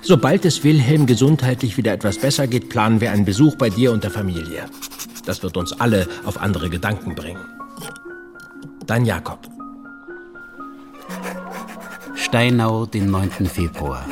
Sobald 0.02 0.44
es 0.44 0.64
Wilhelm 0.64 1.06
gesundheitlich 1.06 1.76
wieder 1.76 1.92
etwas 1.92 2.18
besser 2.18 2.48
geht, 2.48 2.68
planen 2.68 3.00
wir 3.00 3.12
einen 3.12 3.24
Besuch 3.24 3.56
bei 3.56 3.70
dir 3.70 3.92
und 3.92 4.02
der 4.02 4.10
Familie. 4.10 4.66
Das 5.24 5.42
wird 5.42 5.56
uns 5.56 5.72
alle 5.72 6.08
auf 6.24 6.40
andere 6.40 6.68
Gedanken 6.68 7.14
bringen. 7.14 7.44
Dein 8.86 9.04
Jakob. 9.04 9.38
Steinau, 12.14 12.86
den 12.86 13.10
9. 13.10 13.46
Februar. 13.46 14.06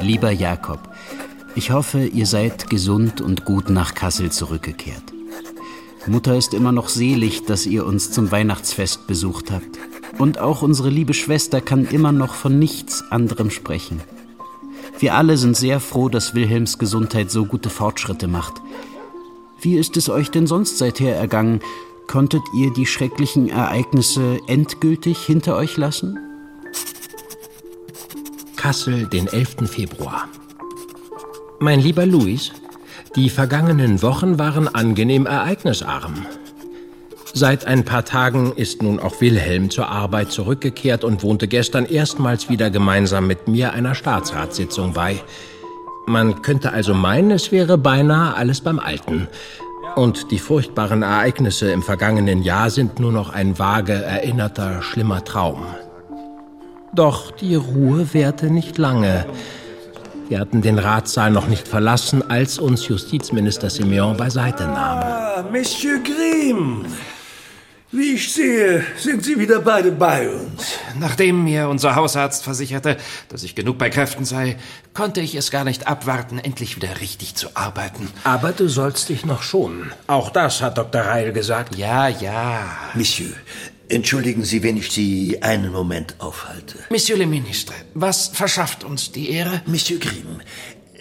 Lieber 0.00 0.30
Jakob, 0.30 0.80
ich 1.54 1.70
hoffe, 1.70 2.04
ihr 2.06 2.26
seid 2.26 2.70
gesund 2.70 3.20
und 3.20 3.44
gut 3.44 3.70
nach 3.70 3.94
Kassel 3.94 4.30
zurückgekehrt. 4.30 5.02
Mutter 6.08 6.36
ist 6.36 6.54
immer 6.54 6.72
noch 6.72 6.88
selig, 6.88 7.44
dass 7.44 7.66
ihr 7.66 7.86
uns 7.86 8.10
zum 8.10 8.30
Weihnachtsfest 8.30 9.06
besucht 9.06 9.50
habt. 9.50 9.78
Und 10.18 10.38
auch 10.38 10.62
unsere 10.62 10.90
liebe 10.90 11.14
Schwester 11.14 11.60
kann 11.60 11.86
immer 11.86 12.12
noch 12.12 12.34
von 12.34 12.58
nichts 12.58 13.04
anderem 13.10 13.50
sprechen. 13.50 14.00
Wir 14.98 15.14
alle 15.14 15.36
sind 15.36 15.56
sehr 15.56 15.80
froh, 15.80 16.08
dass 16.08 16.34
Wilhelms 16.34 16.78
Gesundheit 16.78 17.30
so 17.30 17.44
gute 17.44 17.70
Fortschritte 17.70 18.26
macht. 18.26 18.54
Wie 19.60 19.76
ist 19.76 19.96
es 19.96 20.08
euch 20.08 20.30
denn 20.30 20.46
sonst 20.46 20.78
seither 20.78 21.14
ergangen? 21.16 21.60
Konntet 22.08 22.42
ihr 22.54 22.72
die 22.72 22.86
schrecklichen 22.86 23.50
Ereignisse 23.50 24.38
endgültig 24.46 25.18
hinter 25.18 25.56
euch 25.56 25.76
lassen? 25.76 26.18
Kassel, 28.56 29.06
den 29.06 29.26
11. 29.26 29.70
Februar. 29.70 30.26
Mein 31.58 31.80
lieber 31.80 32.06
Louis, 32.06 32.52
die 33.14 33.28
vergangenen 33.28 34.00
Wochen 34.00 34.38
waren 34.38 34.74
angenehm 34.74 35.26
ereignisarm. 35.26 36.24
Seit 37.34 37.66
ein 37.66 37.84
paar 37.84 38.06
Tagen 38.06 38.54
ist 38.56 38.82
nun 38.82 38.98
auch 39.00 39.20
Wilhelm 39.20 39.68
zur 39.68 39.88
Arbeit 39.88 40.32
zurückgekehrt 40.32 41.04
und 41.04 41.22
wohnte 41.22 41.46
gestern 41.46 41.84
erstmals 41.84 42.48
wieder 42.48 42.70
gemeinsam 42.70 43.26
mit 43.26 43.48
mir 43.48 43.74
einer 43.74 43.94
Staatsratssitzung 43.94 44.94
bei. 44.94 45.20
Man 46.06 46.40
könnte 46.40 46.72
also 46.72 46.94
meinen, 46.94 47.32
es 47.32 47.52
wäre 47.52 47.76
beinahe 47.76 48.34
alles 48.34 48.62
beim 48.62 48.78
Alten. 48.78 49.28
Und 49.96 50.30
die 50.30 50.38
furchtbaren 50.38 51.02
Ereignisse 51.02 51.70
im 51.70 51.82
vergangenen 51.82 52.42
Jahr 52.42 52.70
sind 52.70 53.00
nur 53.00 53.12
noch 53.12 53.30
ein 53.30 53.58
vage 53.58 53.94
erinnerter, 53.94 54.82
schlimmer 54.82 55.24
Traum. 55.24 55.66
Doch 56.94 57.30
die 57.30 57.54
Ruhe 57.54 58.12
währte 58.12 58.46
nicht 58.50 58.78
lange. 58.78 59.26
Wir 60.28 60.40
hatten 60.40 60.62
den 60.62 60.78
Ratssaal 60.78 61.30
noch 61.30 61.48
nicht 61.48 61.66
verlassen, 61.66 62.28
als 62.28 62.58
uns 62.58 62.86
Justizminister 62.88 63.70
Simeon 63.70 64.16
beiseite 64.16 64.64
nahm. 64.64 64.98
Ah, 65.02 65.44
Monsieur 65.50 66.00
Grimm. 66.00 66.84
Wie 67.90 68.14
ich 68.14 68.32
sehe, 68.32 68.84
sind 68.98 69.24
Sie 69.24 69.38
wieder 69.38 69.60
beide 69.60 69.90
bei 69.90 70.28
uns. 70.28 70.67
Nachdem 71.00 71.44
mir 71.44 71.68
unser 71.68 71.94
Hausarzt 71.94 72.44
versicherte, 72.44 72.96
dass 73.28 73.42
ich 73.42 73.54
genug 73.54 73.78
bei 73.78 73.90
Kräften 73.90 74.24
sei, 74.24 74.56
konnte 74.94 75.20
ich 75.20 75.34
es 75.34 75.50
gar 75.50 75.64
nicht 75.64 75.86
abwarten, 75.86 76.38
endlich 76.38 76.76
wieder 76.76 77.00
richtig 77.00 77.34
zu 77.34 77.48
arbeiten. 77.54 78.08
Aber 78.24 78.52
du 78.52 78.68
sollst 78.68 79.08
dich 79.08 79.24
noch 79.24 79.42
schonen. 79.42 79.92
Auch 80.06 80.30
das 80.30 80.62
hat 80.62 80.78
Dr. 80.78 81.02
Reil 81.02 81.32
gesagt. 81.32 81.76
Ja, 81.76 82.08
ja. 82.08 82.66
Monsieur, 82.94 83.32
entschuldigen 83.88 84.44
Sie, 84.44 84.62
wenn 84.62 84.76
ich 84.76 84.90
Sie 84.90 85.42
einen 85.42 85.72
Moment 85.72 86.16
aufhalte. 86.18 86.78
Monsieur 86.90 87.18
le 87.18 87.26
Ministre, 87.26 87.74
was 87.94 88.28
verschafft 88.28 88.84
uns 88.84 89.12
die 89.12 89.30
Ehre? 89.30 89.62
Monsieur 89.66 89.98
Grimm, 89.98 90.40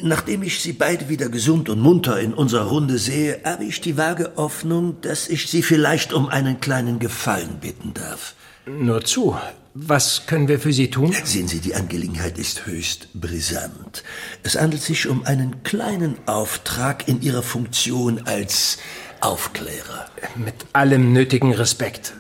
Nachdem 0.02 0.44
ich 0.44 0.62
Sie 0.62 0.74
beide 0.74 1.10
wieder 1.10 1.28
gesund 1.28 1.70
und 1.70 1.80
munter 1.80 2.20
in 2.20 2.34
unserer 2.34 2.68
Runde 2.68 3.00
sehe, 3.00 3.40
habe 3.44 3.64
ich 3.64 3.82
die 3.82 3.98
vage 3.98 4.32
Hoffnung, 4.36 5.02
dass 5.02 5.28
ich 5.28 5.50
Sie 5.50 5.64
vielleicht 5.64 6.14
um 6.14 6.30
einen 6.30 6.60
kleinen 6.60 7.00
Gefallen 7.00 7.58
bitten 7.60 7.96
darf. 7.96 8.36
Nur 8.68 9.04
zu. 9.04 9.36
Was 9.80 10.26
können 10.26 10.48
wir 10.48 10.60
für 10.60 10.74
Sie 10.74 10.90
tun? 10.90 11.14
Sehen 11.24 11.48
Sie, 11.48 11.60
die 11.60 11.76
Angelegenheit 11.76 12.40
ist 12.40 12.66
höchst 12.66 13.10
brisant. 13.14 14.04
Es 14.42 14.60
handelt 14.60 14.82
sich 14.82 15.08
um 15.08 15.24
einen 15.24 15.62
kleinen 15.62 16.18
Auftrag 16.26 17.08
in 17.08 17.22
Ihrer 17.22 17.44
Funktion 17.44 18.26
als 18.26 18.80
Aufklärer. 19.22 20.08
Mit 20.36 20.56
allem 20.74 21.14
nötigen 21.14 21.54
Respekt. 21.54 22.14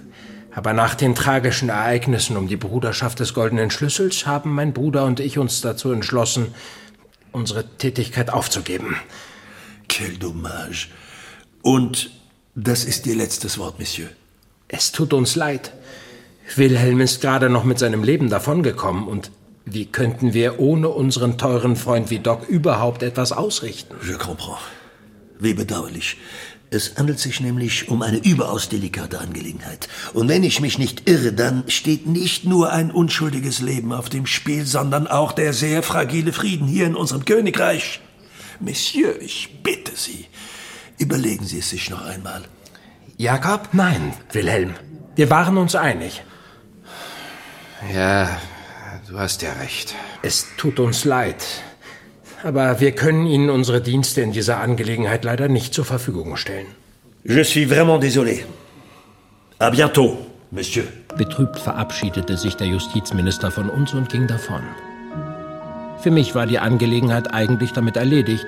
Aber 0.54 0.74
nach 0.74 0.94
den 0.94 1.16
tragischen 1.16 1.70
Ereignissen 1.70 2.38
um 2.38 2.48
die 2.48 2.58
Bruderschaft 2.58 3.20
des 3.20 3.34
Goldenen 3.34 3.72
Schlüssels 3.72 4.28
haben 4.28 4.54
mein 4.54 4.72
Bruder 4.72 5.06
und 5.06 5.20
ich 5.20 5.40
uns 5.40 5.62
dazu 5.62 5.92
entschlossen, 5.92 6.54
unsere 7.32 7.68
Tätigkeit 7.78 8.30
aufzugeben. 8.30 8.98
Quel 9.90 10.16
dommage. 10.20 10.90
Und 11.64 12.12
das 12.54 12.86
ist 12.86 13.08
Ihr 13.08 13.16
letztes 13.16 13.58
Wort, 13.58 13.80
Monsieur. 13.80 14.10
Es 14.68 14.92
tut 14.92 15.12
uns 15.12 15.36
leid. 15.36 15.72
Wilhelm 16.56 17.02
ist 17.02 17.22
gerade 17.22 17.50
noch 17.50 17.64
mit 17.64 17.80
seinem 17.80 18.04
Leben 18.04 18.30
davongekommen 18.30 19.08
und 19.08 19.32
wie 19.66 19.86
könnten 19.86 20.34
wir 20.34 20.60
ohne 20.60 20.90
unseren 20.90 21.38
teuren 21.38 21.76
Freund 21.76 22.10
wie 22.10 22.20
Doc 22.20 22.48
überhaupt 22.48 23.04
etwas 23.04 23.34
ausrichten? 23.34 23.96
Je 24.08 24.14
comprends. 24.14 24.62
Wie 25.40 25.54
bedauerlich. 25.54 26.18
Es 26.70 26.96
handelt 26.98 27.20
sich 27.20 27.40
nämlich 27.40 27.90
um 27.90 28.02
eine 28.02 28.18
überaus 28.18 28.70
delikate 28.70 29.20
Angelegenheit. 29.20 29.88
Und 30.14 30.28
wenn 30.28 30.44
ich 30.44 30.60
mich 30.60 30.78
nicht 30.78 31.10
irre, 31.10 31.32
dann 31.32 31.64
steht 31.68 32.08
nicht 32.08 32.46
nur 32.46 32.72
ein 32.72 32.92
unschuldiges 32.92 33.62
Leben 33.62 33.94
auf 33.94 34.10
dem 34.10 34.26
Spiel, 34.26 34.66
sondern 34.66 35.08
auch 35.08 35.32
der 35.32 35.54
sehr 35.54 35.84
fragile 35.84 36.34
Frieden 36.34 36.68
hier 36.68 36.86
in 36.86 36.96
unserem 36.96 37.24
Königreich. 37.24 38.02
Monsieur, 38.60 39.22
ich 39.22 39.62
bitte 39.64 39.94
Sie, 39.96 40.26
überlegen 40.98 41.46
Sie 41.46 41.60
es 41.60 41.70
sich 41.70 41.90
noch 41.90 42.04
einmal. 42.04 42.44
Jakob? 43.18 43.70
Nein, 43.74 44.14
Wilhelm. 44.32 44.74
Wir 45.16 45.30
waren 45.30 45.58
uns 45.58 45.76
einig. 45.76 46.24
Ja, 47.94 48.40
du 49.08 49.20
hast 49.20 49.42
ja 49.42 49.54
recht. 49.54 49.96
Es 50.22 50.48
tut 50.58 50.80
uns 50.80 51.06
leid. 51.06 51.44
Aber 52.44 52.80
wir 52.80 52.92
können 52.92 53.26
Ihnen 53.26 53.50
unsere 53.50 53.82
Dienste 53.82 54.22
in 54.22 54.32
dieser 54.32 54.60
Angelegenheit 54.60 55.24
leider 55.24 55.48
nicht 55.48 55.74
zur 55.74 55.86
Verfügung 55.86 56.38
stellen. 56.38 56.68
Je 57.24 57.44
suis 57.44 57.68
vraiment 57.68 58.00
désolé. 58.00 58.46
À 59.60 59.70
bientôt, 59.72 60.18
Monsieur. 60.52 60.86
Betrübt 61.18 61.60
verabschiedete 61.60 62.38
sich 62.38 62.56
der 62.56 62.68
Justizminister 62.68 63.52
von 63.52 63.70
uns 63.70 63.94
und 63.94 64.10
ging 64.10 64.28
davon. 64.28 64.62
Für 66.00 66.12
mich 66.12 66.36
war 66.36 66.46
die 66.46 66.60
Angelegenheit 66.60 67.34
eigentlich 67.34 67.74
damit 67.74 67.98
erledigt, 67.98 68.46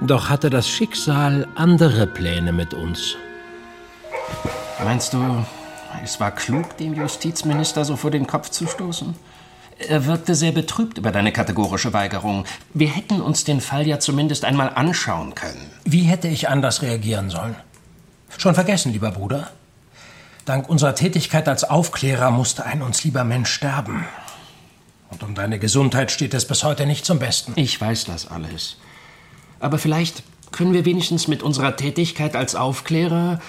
doch 0.00 0.28
hatte 0.28 0.50
das 0.50 0.68
Schicksal 0.68 1.46
andere 1.54 2.06
Pläne 2.08 2.52
mit 2.52 2.74
uns. 2.74 3.16
Meinst 4.82 5.12
du, 5.12 5.18
es 6.02 6.20
war 6.20 6.30
klug, 6.30 6.76
dem 6.78 6.94
Justizminister 6.94 7.84
so 7.84 7.96
vor 7.96 8.10
den 8.10 8.26
Kopf 8.26 8.50
zu 8.50 8.66
stoßen? 8.66 9.14
Er 9.88 10.06
wirkte 10.06 10.34
sehr 10.34 10.52
betrübt 10.52 10.98
über 10.98 11.10
deine 11.10 11.32
kategorische 11.32 11.92
Weigerung. 11.92 12.44
Wir 12.72 12.88
hätten 12.88 13.20
uns 13.20 13.44
den 13.44 13.60
Fall 13.60 13.86
ja 13.86 13.98
zumindest 13.98 14.44
einmal 14.44 14.70
anschauen 14.74 15.34
können. 15.34 15.70
Wie 15.84 16.02
hätte 16.02 16.28
ich 16.28 16.48
anders 16.48 16.82
reagieren 16.82 17.30
sollen? 17.30 17.56
Schon 18.38 18.54
vergessen, 18.54 18.92
lieber 18.92 19.10
Bruder. 19.10 19.50
Dank 20.44 20.68
unserer 20.68 20.94
Tätigkeit 20.94 21.48
als 21.48 21.64
Aufklärer 21.64 22.30
musste 22.30 22.64
ein 22.64 22.82
uns 22.82 23.04
lieber 23.04 23.24
Mensch 23.24 23.50
sterben. 23.50 24.04
Und 25.10 25.22
um 25.22 25.34
deine 25.34 25.58
Gesundheit 25.58 26.10
steht 26.10 26.34
es 26.34 26.46
bis 26.46 26.64
heute 26.64 26.86
nicht 26.86 27.04
zum 27.04 27.18
Besten. 27.18 27.52
Ich 27.56 27.80
weiß 27.80 28.06
das 28.06 28.30
alles. 28.30 28.76
Aber 29.60 29.78
vielleicht 29.78 30.22
können 30.50 30.72
wir 30.72 30.84
wenigstens 30.84 31.28
mit 31.28 31.42
unserer 31.42 31.76
Tätigkeit 31.76 32.34
als 32.34 32.54
Aufklärer 32.54 33.40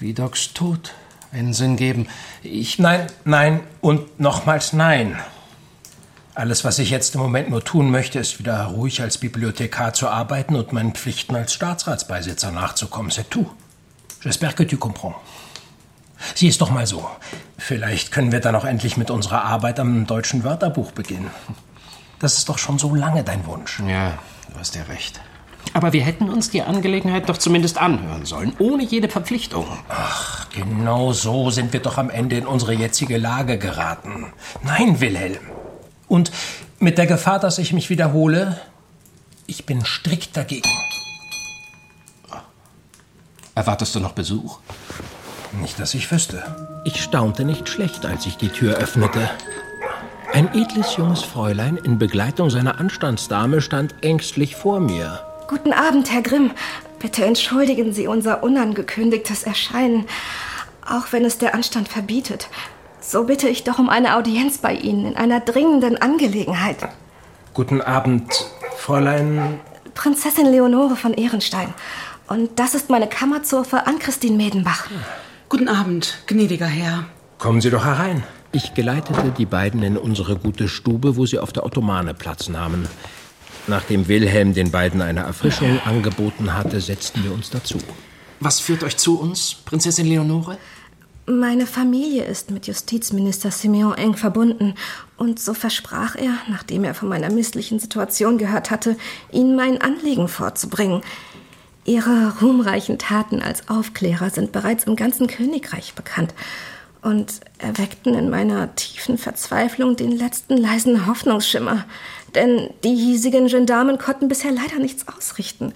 wie 0.00 0.14
Docs 0.14 0.54
Tod 0.54 0.94
einen 1.32 1.52
Sinn 1.52 1.76
geben. 1.76 2.08
Ich. 2.42 2.78
Nein, 2.78 3.06
nein 3.24 3.60
und 3.80 4.20
nochmals 4.20 4.72
nein. 4.72 5.18
Alles, 6.34 6.64
was 6.64 6.78
ich 6.78 6.90
jetzt 6.90 7.14
im 7.14 7.22
Moment 7.22 7.48
nur 7.48 7.64
tun 7.64 7.90
möchte, 7.90 8.18
ist 8.18 8.38
wieder 8.38 8.64
ruhig 8.64 9.00
als 9.00 9.16
Bibliothekar 9.16 9.94
zu 9.94 10.08
arbeiten 10.08 10.54
und 10.54 10.72
meinen 10.72 10.92
Pflichten 10.92 11.34
als 11.34 11.54
Staatsratsbeisitzer 11.54 12.50
nachzukommen. 12.50 13.10
C'est 13.10 13.30
tout. 13.30 13.50
J'espère 14.22 14.54
que 14.54 14.66
tu 14.66 14.76
comprends. 14.76 15.16
Sieh 16.34 16.48
es 16.48 16.58
doch 16.58 16.70
mal 16.70 16.86
so. 16.86 17.08
Vielleicht 17.56 18.12
können 18.12 18.32
wir 18.32 18.40
dann 18.40 18.54
auch 18.54 18.64
endlich 18.64 18.96
mit 18.96 19.10
unserer 19.10 19.44
Arbeit 19.44 19.80
am 19.80 20.06
deutschen 20.06 20.44
Wörterbuch 20.44 20.92
beginnen. 20.92 21.30
Das 22.18 22.38
ist 22.38 22.48
doch 22.48 22.58
schon 22.58 22.78
so 22.78 22.94
lange 22.94 23.24
dein 23.24 23.46
Wunsch. 23.46 23.80
Ja, 23.86 24.18
du 24.52 24.58
hast 24.58 24.74
ja 24.74 24.82
recht. 24.84 25.20
Aber 25.72 25.92
wir 25.92 26.02
hätten 26.02 26.30
uns 26.30 26.50
die 26.50 26.62
Angelegenheit 26.62 27.28
doch 27.28 27.36
zumindest 27.36 27.78
anhören 27.78 28.24
sollen, 28.24 28.54
ohne 28.58 28.82
jede 28.82 29.08
Verpflichtung. 29.08 29.66
Ach, 29.88 30.48
genau 30.50 31.12
so 31.12 31.50
sind 31.50 31.72
wir 31.72 31.80
doch 31.80 31.98
am 31.98 32.10
Ende 32.10 32.36
in 32.36 32.46
unsere 32.46 32.72
jetzige 32.72 33.18
Lage 33.18 33.58
geraten. 33.58 34.32
Nein, 34.62 35.00
Wilhelm. 35.00 35.44
Und 36.08 36.30
mit 36.78 36.98
der 36.98 37.06
Gefahr, 37.06 37.38
dass 37.38 37.58
ich 37.58 37.72
mich 37.72 37.90
wiederhole, 37.90 38.60
ich 39.46 39.66
bin 39.66 39.84
strikt 39.84 40.36
dagegen. 40.36 40.70
Erwartest 43.54 43.94
du 43.94 44.00
noch 44.00 44.12
Besuch? 44.12 44.58
Nicht, 45.60 45.80
dass 45.80 45.94
ich 45.94 46.10
wüsste. 46.12 46.42
Ich 46.84 47.02
staunte 47.02 47.44
nicht 47.44 47.68
schlecht, 47.68 48.04
als 48.04 48.26
ich 48.26 48.36
die 48.36 48.50
Tür 48.50 48.76
öffnete. 48.76 49.30
Ein 50.32 50.52
edles 50.54 50.96
junges 50.96 51.22
Fräulein 51.22 51.78
in 51.78 51.98
Begleitung 51.98 52.50
seiner 52.50 52.78
Anstandsdame 52.78 53.62
stand 53.62 53.94
ängstlich 54.02 54.54
vor 54.54 54.80
mir. 54.80 55.20
Guten 55.48 55.72
Abend, 55.72 56.10
Herr 56.12 56.22
Grimm. 56.22 56.50
Bitte 56.98 57.24
entschuldigen 57.24 57.92
Sie 57.92 58.08
unser 58.08 58.42
unangekündigtes 58.42 59.44
Erscheinen, 59.44 60.06
auch 60.84 61.12
wenn 61.12 61.24
es 61.24 61.38
der 61.38 61.54
Anstand 61.54 61.88
verbietet. 61.88 62.48
So 63.00 63.24
bitte 63.24 63.48
ich 63.48 63.62
doch 63.62 63.78
um 63.78 63.88
eine 63.88 64.16
Audienz 64.16 64.58
bei 64.58 64.74
Ihnen 64.74 65.06
in 65.06 65.16
einer 65.16 65.38
dringenden 65.38 66.02
Angelegenheit. 66.02 66.88
Guten 67.54 67.80
Abend, 67.80 68.28
Fräulein. 68.76 69.60
Prinzessin 69.94 70.46
Leonore 70.46 70.96
von 70.96 71.14
Ehrenstein. 71.14 71.72
Und 72.26 72.58
das 72.58 72.74
ist 72.74 72.90
meine 72.90 73.06
Kammerzofe 73.06 73.86
an 73.86 74.00
Christine 74.00 74.36
Medenbach. 74.36 74.88
Guten 75.48 75.68
Abend, 75.68 76.18
gnädiger 76.26 76.66
Herr. 76.66 77.04
Kommen 77.38 77.60
Sie 77.60 77.70
doch 77.70 77.84
herein. 77.84 78.24
Ich 78.50 78.74
geleitete 78.74 79.32
die 79.36 79.46
beiden 79.46 79.84
in 79.84 79.96
unsere 79.96 80.36
gute 80.36 80.66
Stube, 80.66 81.16
wo 81.16 81.26
sie 81.26 81.38
auf 81.38 81.52
der 81.52 81.64
Ottomane 81.64 82.14
Platz 82.14 82.48
nahmen. 82.48 82.88
Nachdem 83.68 84.06
Wilhelm 84.08 84.54
den 84.54 84.70
beiden 84.70 85.02
eine 85.02 85.20
Erfrischung 85.20 85.80
angeboten 85.84 86.54
hatte, 86.54 86.80
setzten 86.80 87.24
wir 87.24 87.32
uns 87.32 87.50
dazu. 87.50 87.78
Was 88.38 88.60
führt 88.60 88.84
euch 88.84 88.96
zu 88.96 89.18
uns, 89.18 89.54
Prinzessin 89.54 90.06
Leonore? 90.06 90.58
Meine 91.28 91.66
Familie 91.66 92.24
ist 92.24 92.52
mit 92.52 92.68
Justizminister 92.68 93.50
Simeon 93.50 93.94
eng 93.94 94.14
verbunden. 94.14 94.74
Und 95.16 95.40
so 95.40 95.54
versprach 95.54 96.14
er, 96.14 96.34
nachdem 96.48 96.84
er 96.84 96.94
von 96.94 97.08
meiner 97.08 97.30
misslichen 97.30 97.80
Situation 97.80 98.38
gehört 98.38 98.70
hatte, 98.70 98.96
Ihnen 99.32 99.56
mein 99.56 99.80
Anliegen 99.80 100.28
vorzubringen. 100.28 101.02
Ihre 101.84 102.34
ruhmreichen 102.40 102.98
Taten 102.98 103.42
als 103.42 103.68
Aufklärer 103.68 104.30
sind 104.30 104.52
bereits 104.52 104.84
im 104.84 104.94
ganzen 104.94 105.26
Königreich 105.26 105.94
bekannt 105.94 106.34
und 107.02 107.40
erweckten 107.58 108.14
in 108.14 108.30
meiner 108.30 108.74
tiefen 108.74 109.18
Verzweiflung 109.18 109.96
den 109.96 110.10
letzten 110.10 110.56
leisen 110.56 111.06
Hoffnungsschimmer. 111.06 111.84
Denn 112.36 112.70
die 112.84 112.94
hiesigen 112.94 113.48
Gendarmen 113.48 113.98
konnten 113.98 114.28
bisher 114.28 114.52
leider 114.52 114.76
nichts 114.78 115.06
ausrichten. 115.08 115.72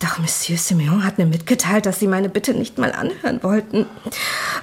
Doch 0.00 0.18
Monsieur 0.18 0.58
Simeon 0.58 1.04
hat 1.04 1.16
mir 1.16 1.26
mitgeteilt, 1.26 1.86
dass 1.86 2.00
Sie 2.00 2.08
meine 2.08 2.28
Bitte 2.28 2.52
nicht 2.52 2.76
mal 2.76 2.92
anhören 2.92 3.42
wollten. 3.42 3.86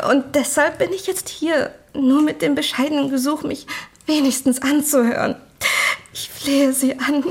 Und 0.08 0.36
deshalb 0.36 0.78
bin 0.78 0.92
ich 0.92 1.08
jetzt 1.08 1.30
hier, 1.30 1.74
nur 1.94 2.22
mit 2.22 2.42
dem 2.42 2.56
bescheidenen 2.56 3.10
Gesuch, 3.10 3.44
mich 3.44 3.66
wenigstens 4.06 4.62
anzuhören. 4.62 5.36
Ich 6.14 6.30
flehe 6.30 6.74
Sie 6.74 7.00
an. 7.00 7.24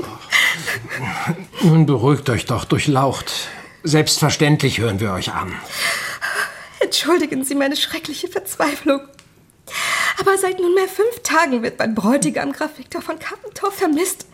Nun 1.61 1.85
beruhigt 1.85 2.29
euch 2.31 2.47
doch, 2.47 2.65
durchlaucht. 2.65 3.47
Selbstverständlich 3.83 4.79
hören 4.79 4.99
wir 4.99 5.13
euch 5.13 5.31
an. 5.31 5.53
Entschuldigen 6.79 7.45
Sie 7.45 7.55
meine 7.55 7.75
schreckliche 7.75 8.27
Verzweiflung. 8.27 9.01
Aber 10.19 10.37
seit 10.37 10.59
nunmehr 10.59 10.87
fünf 10.87 11.21
Tagen 11.23 11.63
wird 11.63 11.79
mein 11.79 11.95
Bräutigam 11.95 12.51
Graf 12.51 12.77
Viktor 12.77 13.01
von 13.01 13.19
Kappentorf 13.19 13.75
vermisst. 13.75 14.25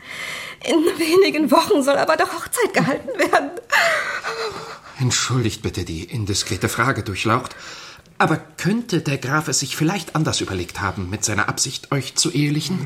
In 0.64 0.76
wenigen 1.00 1.52
Wochen 1.52 1.84
soll 1.84 1.98
aber 1.98 2.18
doch 2.18 2.34
Hochzeit 2.34 2.74
gehalten 2.74 3.20
werden. 3.20 3.52
Entschuldigt 5.00 5.62
bitte 5.62 5.86
die 5.86 6.04
indiskrete 6.04 6.70
Frage, 6.70 7.04
Durchlaucht. 7.04 7.56
Aber 8.18 8.38
könnte 8.38 9.02
der 9.02 9.18
Graf 9.20 9.48
es 9.48 9.60
sich 9.60 9.76
vielleicht 9.76 10.16
anders 10.16 10.42
überlegt 10.42 10.82
haben 10.82 11.10
mit 11.10 11.24
seiner 11.24 11.50
Absicht, 11.50 11.92
euch 11.92 12.16
zu 12.16 12.32
ehelichen? 12.32 12.80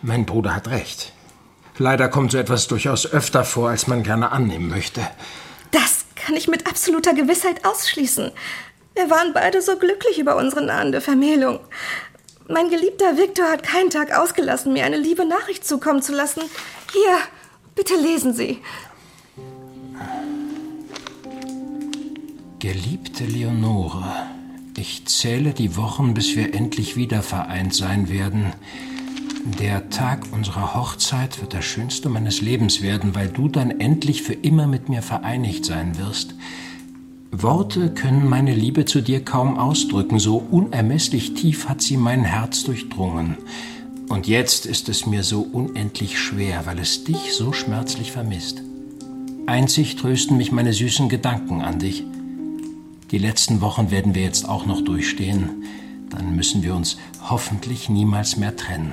Mein 0.00 0.26
Bruder 0.26 0.54
hat 0.54 0.68
recht. 0.68 1.12
Leider 1.78 2.08
kommt 2.08 2.32
so 2.32 2.38
etwas 2.38 2.68
durchaus 2.68 3.06
öfter 3.06 3.44
vor, 3.44 3.70
als 3.70 3.88
man 3.88 4.04
gerne 4.04 4.30
annehmen 4.30 4.68
möchte. 4.68 5.00
Das 5.72 6.04
kann 6.14 6.36
ich 6.36 6.46
mit 6.46 6.68
absoluter 6.68 7.14
Gewissheit 7.14 7.64
ausschließen. 7.64 8.30
Wir 8.94 9.08
waren 9.10 9.32
beide 9.32 9.62
so 9.62 9.76
glücklich 9.76 10.18
über 10.18 10.36
unsere 10.36 10.64
nahende 10.64 11.00
Vermählung. 11.00 11.60
Mein 12.48 12.68
geliebter 12.68 13.16
Viktor 13.16 13.46
hat 13.50 13.62
keinen 13.62 13.90
Tag 13.90 14.12
ausgelassen, 14.12 14.72
mir 14.72 14.84
eine 14.84 14.98
liebe 14.98 15.24
Nachricht 15.24 15.66
zukommen 15.66 16.02
zu 16.02 16.12
lassen. 16.12 16.42
Hier, 16.92 17.18
bitte 17.74 17.94
lesen 17.94 18.34
Sie. 18.34 18.58
Geliebte 22.58 23.24
Leonore, 23.24 24.04
ich 24.76 25.06
zähle 25.06 25.52
die 25.52 25.76
Wochen, 25.76 26.14
bis 26.14 26.36
wir 26.36 26.54
endlich 26.54 26.96
wieder 26.96 27.22
vereint 27.22 27.74
sein 27.74 28.08
werden. 28.08 28.52
Der 29.58 29.90
Tag 29.90 30.26
unserer 30.32 30.74
Hochzeit 30.74 31.40
wird 31.40 31.52
der 31.52 31.62
schönste 31.62 32.08
meines 32.08 32.40
Lebens 32.40 32.82
werden, 32.82 33.14
weil 33.14 33.28
du 33.28 33.48
dann 33.48 33.80
endlich 33.80 34.22
für 34.22 34.34
immer 34.34 34.66
mit 34.66 34.88
mir 34.88 35.02
vereinigt 35.02 35.64
sein 35.64 35.98
wirst. 35.98 36.34
Worte 37.42 37.90
können 37.90 38.28
meine 38.28 38.54
Liebe 38.54 38.84
zu 38.84 39.00
dir 39.00 39.24
kaum 39.24 39.58
ausdrücken, 39.58 40.18
so 40.18 40.36
unermesslich 40.36 41.34
tief 41.34 41.68
hat 41.68 41.82
sie 41.82 41.96
mein 41.96 42.24
Herz 42.24 42.62
durchdrungen. 42.64 43.36
Und 44.08 44.28
jetzt 44.28 44.66
ist 44.66 44.88
es 44.88 45.06
mir 45.06 45.22
so 45.22 45.40
unendlich 45.40 46.18
schwer, 46.18 46.66
weil 46.66 46.78
es 46.78 47.04
dich 47.04 47.34
so 47.34 47.52
schmerzlich 47.52 48.12
vermisst. 48.12 48.62
Einzig 49.46 49.96
trösten 49.96 50.36
mich 50.36 50.52
meine 50.52 50.72
süßen 50.72 51.08
Gedanken 51.08 51.62
an 51.62 51.78
dich. 51.78 52.04
Die 53.10 53.18
letzten 53.18 53.60
Wochen 53.60 53.90
werden 53.90 54.14
wir 54.14 54.22
jetzt 54.22 54.48
auch 54.48 54.66
noch 54.66 54.80
durchstehen. 54.82 55.64
Dann 56.10 56.36
müssen 56.36 56.62
wir 56.62 56.74
uns 56.74 56.96
hoffentlich 57.28 57.88
niemals 57.88 58.36
mehr 58.36 58.56
trennen. 58.56 58.92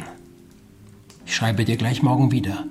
Ich 1.26 1.36
schreibe 1.36 1.66
dir 1.66 1.78
gleich 1.78 2.02
morgen 2.02 2.32
wieder. 2.32 2.66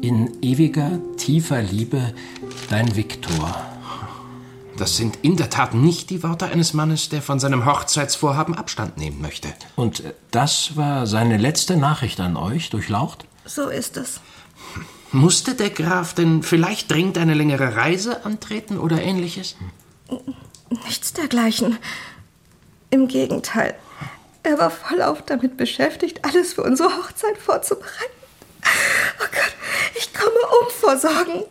In 0.00 0.30
ewiger, 0.42 0.98
tiefer 1.16 1.62
Liebe, 1.62 2.14
dein 2.70 2.96
Viktor. 2.96 3.71
Das 4.76 4.96
sind 4.96 5.18
in 5.22 5.36
der 5.36 5.50
Tat 5.50 5.74
nicht 5.74 6.10
die 6.10 6.22
Worte 6.22 6.46
eines 6.46 6.72
Mannes, 6.72 7.08
der 7.08 7.22
von 7.22 7.38
seinem 7.38 7.66
Hochzeitsvorhaben 7.66 8.54
Abstand 8.54 8.96
nehmen 8.96 9.20
möchte. 9.20 9.48
Und 9.76 10.00
äh, 10.00 10.14
das 10.30 10.76
war 10.76 11.06
seine 11.06 11.36
letzte 11.36 11.76
Nachricht 11.76 12.20
an 12.20 12.36
euch, 12.36 12.70
durchlaucht? 12.70 13.26
So 13.44 13.68
ist 13.68 13.96
es. 13.96 14.20
Musste 15.12 15.54
der 15.54 15.70
Graf 15.70 16.14
denn 16.14 16.42
vielleicht 16.42 16.90
dringend 16.90 17.18
eine 17.18 17.34
längere 17.34 17.76
Reise 17.76 18.24
antreten 18.24 18.78
oder 18.78 19.02
ähnliches? 19.02 19.56
Nichts 20.86 21.12
dergleichen. 21.12 21.78
Im 22.90 23.08
Gegenteil. 23.08 23.74
Er 24.42 24.58
war 24.58 24.70
vollauf 24.70 25.22
damit 25.22 25.56
beschäftigt, 25.56 26.24
alles 26.24 26.54
für 26.54 26.62
unsere 26.62 26.88
Hochzeit 26.88 27.36
vorzubereiten. 27.38 27.92
Oh 29.20 29.26
Gott, 29.30 29.54
ich 29.96 30.12
komme 30.14 30.30
um 30.30 30.70
vor 30.70 30.96
Sorgen. 30.98 31.44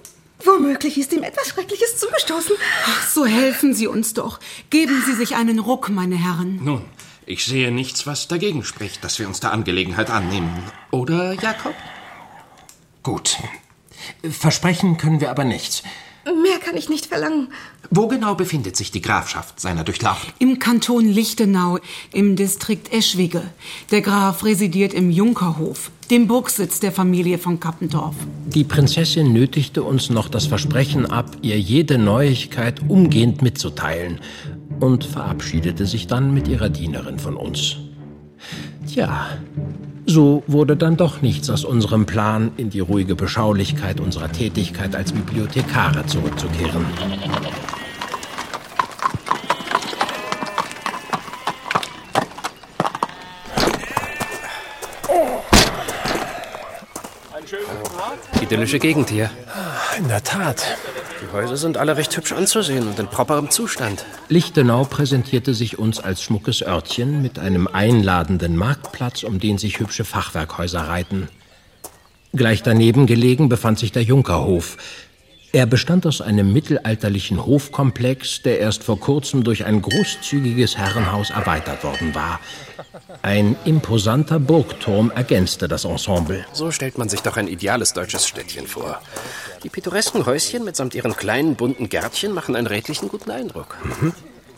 Womöglich 0.43 0.97
ist 0.97 1.13
ihm 1.13 1.23
etwas 1.23 1.49
Schreckliches 1.49 1.97
zugestoßen. 1.97 2.55
Ach, 2.85 3.07
so 3.07 3.25
helfen 3.25 3.73
Sie 3.73 3.87
uns 3.87 4.13
doch. 4.13 4.39
Geben 4.69 5.01
Sie 5.05 5.13
sich 5.13 5.35
einen 5.35 5.59
Ruck, 5.59 5.89
meine 5.89 6.15
Herren. 6.15 6.59
Nun, 6.63 6.85
ich 7.25 7.45
sehe 7.45 7.71
nichts, 7.71 8.07
was 8.07 8.27
dagegen 8.27 8.63
spricht, 8.63 9.03
dass 9.03 9.19
wir 9.19 9.27
uns 9.27 9.39
der 9.39 9.51
Angelegenheit 9.51 10.09
annehmen. 10.09 10.51
Oder, 10.91 11.33
Jakob? 11.33 11.75
Gut. 13.03 13.37
Versprechen 14.29 14.97
können 14.97 15.21
wir 15.21 15.29
aber 15.29 15.43
nichts. 15.43 15.83
Mehr 16.25 16.59
kann 16.59 16.77
ich 16.77 16.87
nicht 16.87 17.07
verlangen. 17.07 17.47
Wo 17.89 18.07
genau 18.07 18.35
befindet 18.35 18.75
sich 18.75 18.91
die 18.91 19.01
Grafschaft 19.01 19.59
seiner 19.59 19.83
Durchlaucht? 19.83 20.33
Im 20.39 20.59
Kanton 20.59 21.05
Lichtenau, 21.05 21.79
im 22.13 22.35
Distrikt 22.35 22.93
Eschwige. 22.93 23.41
Der 23.89 24.01
Graf 24.01 24.45
residiert 24.45 24.93
im 24.93 25.09
Junkerhof, 25.09 25.89
dem 26.11 26.27
Burgsitz 26.27 26.79
der 26.79 26.91
Familie 26.91 27.39
von 27.39 27.59
Kappendorf. 27.59 28.15
Die 28.45 28.63
Prinzessin 28.63 29.33
nötigte 29.33 29.83
uns 29.83 30.09
noch 30.09 30.29
das 30.29 30.45
Versprechen 30.45 31.05
ab, 31.05 31.37
ihr 31.41 31.59
jede 31.59 31.97
Neuigkeit 31.97 32.81
umgehend 32.87 33.41
mitzuteilen 33.41 34.21
und 34.79 35.03
verabschiedete 35.03 35.85
sich 35.87 36.07
dann 36.07 36.33
mit 36.33 36.47
ihrer 36.47 36.69
Dienerin 36.69 37.17
von 37.17 37.35
uns. 37.35 37.77
Tja, 38.87 39.27
so 40.05 40.43
wurde 40.47 40.75
dann 40.75 40.97
doch 40.97 41.21
nichts 41.21 41.49
aus 41.49 41.65
unserem 41.65 42.05
Plan, 42.05 42.51
in 42.57 42.69
die 42.69 42.79
ruhige 42.79 43.15
Beschaulichkeit 43.15 43.99
unserer 43.99 44.31
Tätigkeit 44.31 44.95
als 44.95 45.11
Bibliothekare 45.11 46.05
zurückzukehren. 46.05 46.85
Idyllische 58.41 58.79
Gegend 58.79 59.09
hier. 59.09 59.29
In 59.97 60.07
der 60.07 60.23
Tat. 60.23 60.77
Die 61.21 61.31
Häuser 61.33 61.57
sind 61.57 61.77
alle 61.77 61.97
recht 61.97 62.15
hübsch 62.15 62.31
anzusehen 62.31 62.87
und 62.87 62.97
in 62.97 63.07
properem 63.07 63.49
Zustand. 63.49 64.05
Lichtenau 64.29 64.85
präsentierte 64.85 65.53
sich 65.53 65.77
uns 65.77 65.99
als 65.99 66.23
schmuckes 66.23 66.61
Örtchen 66.61 67.21
mit 67.21 67.39
einem 67.39 67.67
einladenden 67.67 68.55
Marktplatz, 68.55 69.23
um 69.23 69.39
den 69.39 69.57
sich 69.57 69.79
hübsche 69.79 70.05
Fachwerkhäuser 70.05 70.81
reihten. 70.81 71.27
Gleich 72.33 72.63
daneben 72.63 73.05
gelegen 73.05 73.49
befand 73.49 73.79
sich 73.79 73.91
der 73.91 74.03
Junkerhof. 74.03 74.77
Er 75.53 75.65
bestand 75.65 76.05
aus 76.05 76.21
einem 76.21 76.53
mittelalterlichen 76.53 77.45
Hofkomplex, 77.45 78.41
der 78.41 78.59
erst 78.59 78.83
vor 78.83 78.99
kurzem 78.99 79.43
durch 79.43 79.65
ein 79.65 79.81
großzügiges 79.81 80.77
Herrenhaus 80.77 81.29
erweitert 81.29 81.83
worden 81.83 82.15
war. 82.15 82.39
Ein 83.21 83.57
imposanter 83.65 84.39
Burgturm 84.39 85.11
ergänzte 85.13 85.67
das 85.67 85.83
Ensemble. 85.83 86.45
So 86.53 86.71
stellt 86.71 86.97
man 86.97 87.09
sich 87.09 87.21
doch 87.21 87.35
ein 87.35 87.49
ideales 87.49 87.91
deutsches 87.91 88.27
Städtchen 88.27 88.65
vor. 88.65 89.01
Die 89.63 89.69
pittoresken 89.69 90.25
Häuschen 90.25 90.63
mitsamt 90.63 90.95
ihren 90.95 91.17
kleinen 91.17 91.55
bunten 91.55 91.89
Gärtchen 91.89 92.33
machen 92.33 92.55
einen 92.55 92.67
redlichen 92.67 93.09
guten 93.09 93.29
Eindruck. 93.29 93.77
Mhm. 93.83 94.13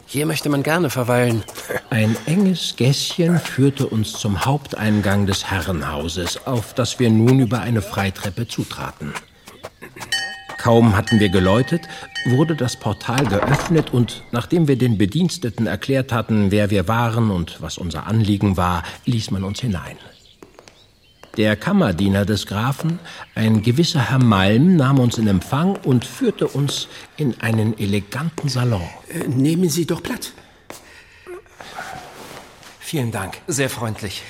Hier 0.06 0.28
möchte 0.28 0.50
man 0.50 0.62
gerne 0.62 0.92
verweilen. 0.92 1.44
Ein 1.90 2.16
enges 2.28 2.76
Gässchen 2.76 3.40
führte 3.40 3.88
uns 3.88 4.14
zum 4.14 4.46
Haupteingang 4.46 5.26
des 5.26 5.50
Herrenhauses, 5.50 6.46
auf 6.46 6.76
das 6.76 7.00
wir 7.00 7.10
nun 7.10 7.40
über 7.40 7.62
eine 7.62 7.82
Freitreppe 7.82 8.48
zutraten. 8.48 9.14
Kaum 10.58 10.96
hatten 10.96 11.20
wir 11.20 11.30
geläutet, 11.30 11.88
wurde 12.26 12.56
das 12.56 12.78
Portal 12.78 13.26
geöffnet 13.26 13.94
und 13.94 14.24
nachdem 14.32 14.68
wir 14.68 14.78
den 14.78 14.98
Bediensteten 14.98 15.68
erklärt 15.68 16.12
hatten, 16.12 16.52
wer 16.52 16.70
wir 16.70 16.88
waren 16.88 17.32
und 17.32 17.62
was 17.62 17.78
unser 17.78 18.08
Anliegen 18.08 18.58
war, 18.58 18.84
ließ 19.06 19.32
man 19.32 19.44
uns 19.44 19.60
hinein. 19.60 19.98
Der 21.38 21.56
Kammerdiener 21.56 22.26
des 22.26 22.46
Grafen, 22.46 23.00
ein 23.34 23.64
gewisser 23.64 24.12
Herr 24.12 24.24
Malm, 24.24 24.76
nahm 24.76 25.00
uns 25.00 25.18
in 25.18 25.28
Empfang 25.28 25.76
und 25.78 26.06
führte 26.06 26.48
uns 26.48 26.88
in 27.18 27.42
einen 27.42 27.78
eleganten 27.80 28.50
Salon. 28.50 28.88
Äh, 29.10 29.28
nehmen 29.28 29.68
Sie 29.68 29.88
doch 29.88 30.04
Platz. 30.04 30.32
Vielen 32.80 33.12
Dank. 33.12 33.42
Sehr 33.48 33.72
freundlich. 33.72 34.22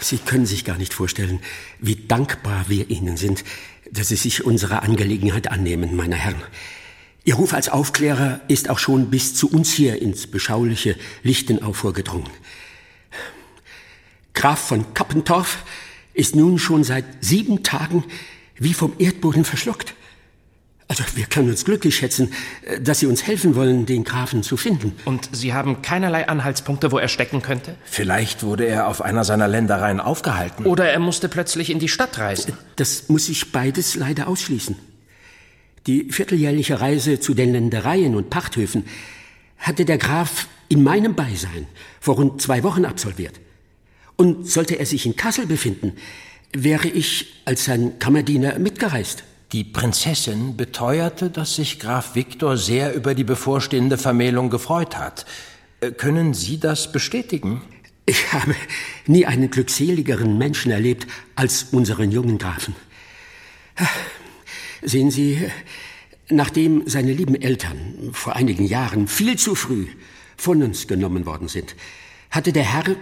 Sie 0.00 0.18
können 0.18 0.46
sich 0.46 0.64
gar 0.64 0.76
nicht 0.76 0.92
vorstellen, 0.92 1.40
wie 1.78 1.94
dankbar 1.94 2.64
wir 2.66 2.90
Ihnen 2.90 3.16
sind, 3.16 3.44
dass 3.92 4.08
Sie 4.08 4.16
sich 4.16 4.44
unserer 4.44 4.82
Angelegenheit 4.82 5.50
annehmen, 5.50 5.96
meine 5.96 6.16
Herren. 6.16 6.42
Ihr 7.24 7.34
Ruf 7.34 7.52
als 7.52 7.68
Aufklärer 7.68 8.40
ist 8.48 8.70
auch 8.70 8.78
schon 8.78 9.10
bis 9.10 9.34
zu 9.34 9.50
uns 9.50 9.72
hier 9.72 10.00
ins 10.00 10.26
beschauliche 10.26 10.96
Lichtenau 11.22 11.72
vorgedrungen. 11.72 12.30
Graf 14.32 14.68
von 14.68 14.94
Kappentorf 14.94 15.64
ist 16.14 16.34
nun 16.34 16.58
schon 16.58 16.82
seit 16.84 17.04
sieben 17.20 17.62
Tagen 17.62 18.04
wie 18.56 18.74
vom 18.74 18.94
Erdboden 18.98 19.44
verschluckt. 19.44 19.94
Also 20.90 21.04
wir 21.14 21.26
können 21.26 21.48
uns 21.50 21.64
glücklich 21.64 21.94
schätzen, 21.94 22.32
dass 22.82 22.98
Sie 22.98 23.06
uns 23.06 23.24
helfen 23.24 23.54
wollen, 23.54 23.86
den 23.86 24.02
Grafen 24.02 24.42
zu 24.42 24.56
finden. 24.56 24.96
Und 25.04 25.28
Sie 25.30 25.54
haben 25.54 25.82
keinerlei 25.82 26.26
Anhaltspunkte, 26.26 26.90
wo 26.90 26.98
er 26.98 27.06
stecken 27.06 27.42
könnte? 27.42 27.76
Vielleicht 27.84 28.42
wurde 28.42 28.64
er 28.66 28.88
auf 28.88 29.00
einer 29.00 29.22
seiner 29.22 29.46
Ländereien 29.46 30.00
aufgehalten. 30.00 30.66
Oder 30.66 30.90
er 30.90 30.98
musste 30.98 31.28
plötzlich 31.28 31.70
in 31.70 31.78
die 31.78 31.88
Stadt 31.88 32.18
reisen. 32.18 32.54
Das 32.74 33.08
muss 33.08 33.28
ich 33.28 33.52
beides 33.52 33.94
leider 33.94 34.26
ausschließen. 34.26 34.74
Die 35.86 36.10
vierteljährliche 36.10 36.80
Reise 36.80 37.20
zu 37.20 37.34
den 37.34 37.52
Ländereien 37.52 38.16
und 38.16 38.28
Pachthöfen 38.28 38.84
hatte 39.58 39.84
der 39.84 39.98
Graf 39.98 40.48
in 40.68 40.82
meinem 40.82 41.14
Beisein 41.14 41.68
vor 42.00 42.16
rund 42.16 42.42
zwei 42.42 42.64
Wochen 42.64 42.84
absolviert. 42.84 43.38
Und 44.16 44.50
sollte 44.50 44.74
er 44.74 44.86
sich 44.86 45.06
in 45.06 45.14
Kassel 45.14 45.46
befinden, 45.46 45.92
wäre 46.52 46.88
ich 46.88 47.42
als 47.44 47.64
sein 47.64 48.00
Kammerdiener 48.00 48.58
mitgereist. 48.58 49.22
Die 49.52 49.64
Prinzessin 49.64 50.56
beteuerte, 50.56 51.28
dass 51.28 51.56
sich 51.56 51.80
Graf 51.80 52.14
Viktor 52.14 52.56
sehr 52.56 52.94
über 52.94 53.16
die 53.16 53.24
bevorstehende 53.24 53.98
Vermählung 53.98 54.48
gefreut 54.48 54.96
hat. 54.96 55.26
Äh, 55.80 55.90
können 55.90 56.34
Sie 56.34 56.60
das 56.60 56.92
bestätigen? 56.92 57.60
Ich 58.06 58.32
habe 58.32 58.54
nie 59.06 59.26
einen 59.26 59.50
glückseligeren 59.50 60.38
Menschen 60.38 60.70
erlebt 60.70 61.08
als 61.34 61.64
unseren 61.72 62.12
jungen 62.12 62.38
Grafen. 62.38 62.76
Sehen 64.82 65.10
Sie, 65.10 65.48
nachdem 66.28 66.88
seine 66.88 67.12
lieben 67.12 67.34
Eltern 67.34 68.10
vor 68.12 68.36
einigen 68.36 68.64
Jahren 68.64 69.08
viel 69.08 69.36
zu 69.36 69.54
früh 69.54 69.86
von 70.36 70.62
uns 70.62 70.86
genommen 70.86 71.26
worden 71.26 71.48
sind, 71.48 71.74
hatte 72.30 72.52
der 72.52 72.64
Herr 72.64 72.96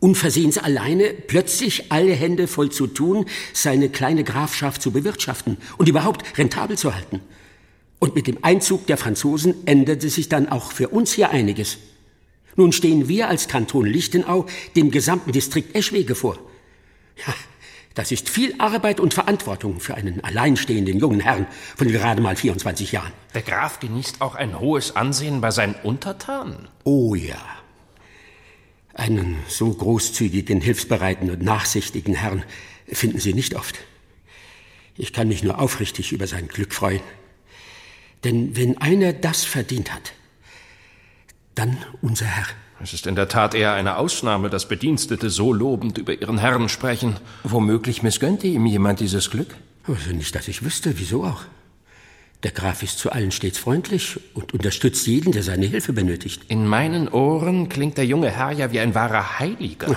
unversehens 0.00 0.58
alleine 0.58 1.12
plötzlich 1.12 1.90
alle 1.90 2.12
Hände 2.12 2.46
voll 2.46 2.70
zu 2.70 2.86
tun, 2.86 3.26
seine 3.52 3.88
kleine 3.88 4.24
Grafschaft 4.24 4.82
zu 4.82 4.90
bewirtschaften 4.90 5.58
und 5.76 5.88
überhaupt 5.88 6.38
rentabel 6.38 6.78
zu 6.78 6.94
halten. 6.94 7.20
Und 7.98 8.14
mit 8.14 8.26
dem 8.26 8.38
Einzug 8.42 8.86
der 8.86 8.96
Franzosen 8.96 9.66
änderte 9.66 10.08
sich 10.08 10.28
dann 10.28 10.48
auch 10.48 10.72
für 10.72 10.88
uns 10.88 11.12
hier 11.12 11.30
einiges. 11.30 11.78
Nun 12.54 12.72
stehen 12.72 13.08
wir 13.08 13.28
als 13.28 13.48
Kanton 13.48 13.86
Lichtenau 13.86 14.46
dem 14.76 14.90
gesamten 14.90 15.32
Distrikt 15.32 15.74
Eschwege 15.74 16.14
vor. 16.14 16.38
Ja, 17.26 17.34
das 17.94 18.12
ist 18.12 18.28
viel 18.28 18.54
Arbeit 18.58 19.00
und 19.00 19.14
Verantwortung 19.14 19.80
für 19.80 19.96
einen 19.96 20.22
alleinstehenden 20.22 21.00
jungen 21.00 21.18
Herrn 21.18 21.48
von 21.76 21.88
gerade 21.88 22.22
mal 22.22 22.36
24 22.36 22.92
Jahren. 22.92 23.12
Der 23.34 23.42
Graf 23.42 23.80
genießt 23.80 24.20
auch 24.20 24.36
ein 24.36 24.60
hohes 24.60 24.94
Ansehen 24.94 25.40
bei 25.40 25.50
seinen 25.50 25.74
Untertanen. 25.82 26.68
Oh 26.84 27.16
ja. 27.16 27.57
Einen 28.98 29.36
so 29.46 29.72
großzügigen, 29.72 30.60
hilfsbereiten 30.60 31.30
und 31.30 31.40
nachsichtigen 31.40 32.14
Herrn 32.14 32.42
finden 32.88 33.20
Sie 33.20 33.32
nicht 33.32 33.54
oft. 33.54 33.78
Ich 34.96 35.12
kann 35.12 35.28
mich 35.28 35.44
nur 35.44 35.60
aufrichtig 35.60 36.10
über 36.10 36.26
sein 36.26 36.48
Glück 36.48 36.74
freuen. 36.74 37.00
Denn 38.24 38.56
wenn 38.56 38.76
einer 38.78 39.12
das 39.12 39.44
verdient 39.44 39.94
hat, 39.94 40.12
dann 41.54 41.78
unser 42.02 42.26
Herr. 42.26 42.46
Es 42.82 42.92
ist 42.92 43.06
in 43.06 43.14
der 43.14 43.28
Tat 43.28 43.54
eher 43.54 43.72
eine 43.74 43.98
Ausnahme, 43.98 44.50
dass 44.50 44.66
Bedienstete 44.66 45.30
so 45.30 45.52
lobend 45.52 45.96
über 45.96 46.20
ihren 46.20 46.38
Herrn 46.38 46.68
sprechen. 46.68 47.18
Womöglich 47.44 48.02
missgönnte 48.02 48.48
ihm 48.48 48.66
jemand 48.66 48.98
dieses 48.98 49.30
Glück? 49.30 49.54
Also 49.86 50.10
nicht, 50.10 50.34
dass 50.34 50.48
ich 50.48 50.64
wüsste, 50.64 50.98
wieso 50.98 51.22
auch. 51.22 51.44
Der 52.44 52.52
Graf 52.52 52.84
ist 52.84 53.00
zu 53.00 53.10
allen 53.10 53.32
stets 53.32 53.58
freundlich 53.58 54.20
und 54.32 54.54
unterstützt 54.54 55.08
jeden, 55.08 55.32
der 55.32 55.42
seine 55.42 55.66
Hilfe 55.66 55.92
benötigt. 55.92 56.42
In 56.46 56.68
meinen 56.68 57.08
Ohren 57.08 57.68
klingt 57.68 57.98
der 57.98 58.06
junge 58.06 58.30
Herr 58.30 58.52
ja 58.52 58.70
wie 58.70 58.78
ein 58.78 58.94
wahrer 58.94 59.40
Heiliger. 59.40 59.96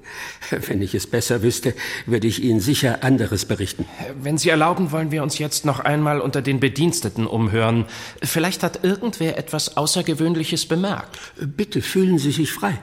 Wenn 0.50 0.82
ich 0.82 0.94
es 0.94 1.06
besser 1.06 1.42
wüsste, 1.42 1.74
würde 2.04 2.26
ich 2.26 2.42
Ihnen 2.42 2.60
sicher 2.60 3.02
anderes 3.02 3.46
berichten. 3.46 3.86
Wenn 4.20 4.36
Sie 4.36 4.50
erlauben, 4.50 4.92
wollen 4.92 5.10
wir 5.12 5.22
uns 5.22 5.38
jetzt 5.38 5.64
noch 5.64 5.80
einmal 5.80 6.20
unter 6.20 6.42
den 6.42 6.60
Bediensteten 6.60 7.26
umhören. 7.26 7.86
Vielleicht 8.22 8.62
hat 8.62 8.84
irgendwer 8.84 9.38
etwas 9.38 9.78
Außergewöhnliches 9.78 10.66
bemerkt. 10.66 11.18
Bitte 11.40 11.80
fühlen 11.80 12.18
Sie 12.18 12.32
sich 12.32 12.52
frei. 12.52 12.78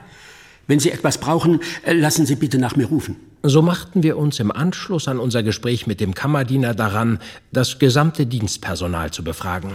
Wenn 0.66 0.80
Sie 0.80 0.90
etwas 0.90 1.18
brauchen, 1.18 1.60
lassen 1.86 2.26
Sie 2.26 2.36
bitte 2.36 2.58
nach 2.58 2.76
mir 2.76 2.86
rufen. 2.86 3.16
So 3.42 3.62
machten 3.62 4.02
wir 4.02 4.18
uns 4.18 4.40
im 4.40 4.50
Anschluss 4.50 5.06
an 5.06 5.20
unser 5.20 5.44
Gespräch 5.44 5.86
mit 5.86 6.00
dem 6.00 6.14
Kammerdiener 6.14 6.74
daran, 6.74 7.20
das 7.52 7.78
gesamte 7.78 8.26
Dienstpersonal 8.26 9.12
zu 9.12 9.22
befragen. 9.22 9.70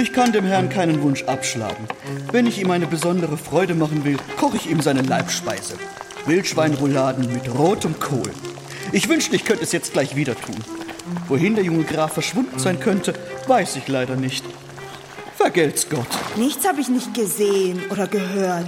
Ich 0.00 0.12
kann 0.12 0.32
dem 0.32 0.44
Herrn 0.44 0.68
keinen 0.68 1.02
Wunsch 1.02 1.24
abschlagen. 1.24 1.88
Wenn 2.30 2.46
ich 2.46 2.60
ihm 2.60 2.70
eine 2.70 2.86
besondere 2.86 3.36
Freude 3.36 3.74
machen 3.74 4.04
will, 4.04 4.16
koche 4.36 4.56
ich 4.56 4.70
ihm 4.70 4.80
seine 4.80 5.02
Leibspeise. 5.02 5.74
Wildschweinrouladen 6.26 7.32
mit 7.32 7.52
rotem 7.52 7.98
Kohl. 7.98 8.30
Ich 8.92 9.08
wünschte, 9.08 9.34
ich 9.34 9.44
könnte 9.44 9.64
es 9.64 9.72
jetzt 9.72 9.92
gleich 9.92 10.14
wieder 10.14 10.36
tun. 10.36 10.54
Wohin 11.26 11.56
der 11.56 11.64
junge 11.64 11.82
Graf 11.84 12.12
verschwunden 12.12 12.60
sein 12.60 12.78
könnte, 12.78 13.14
weiß 13.48 13.74
ich 13.76 13.88
leider 13.88 14.14
nicht. 14.14 14.44
Vergelt's 15.36 15.88
Gott. 15.88 16.06
Nichts 16.36 16.66
habe 16.66 16.80
ich 16.80 16.88
nicht 16.88 17.14
gesehen 17.14 17.80
oder 17.90 18.06
gehört, 18.06 18.66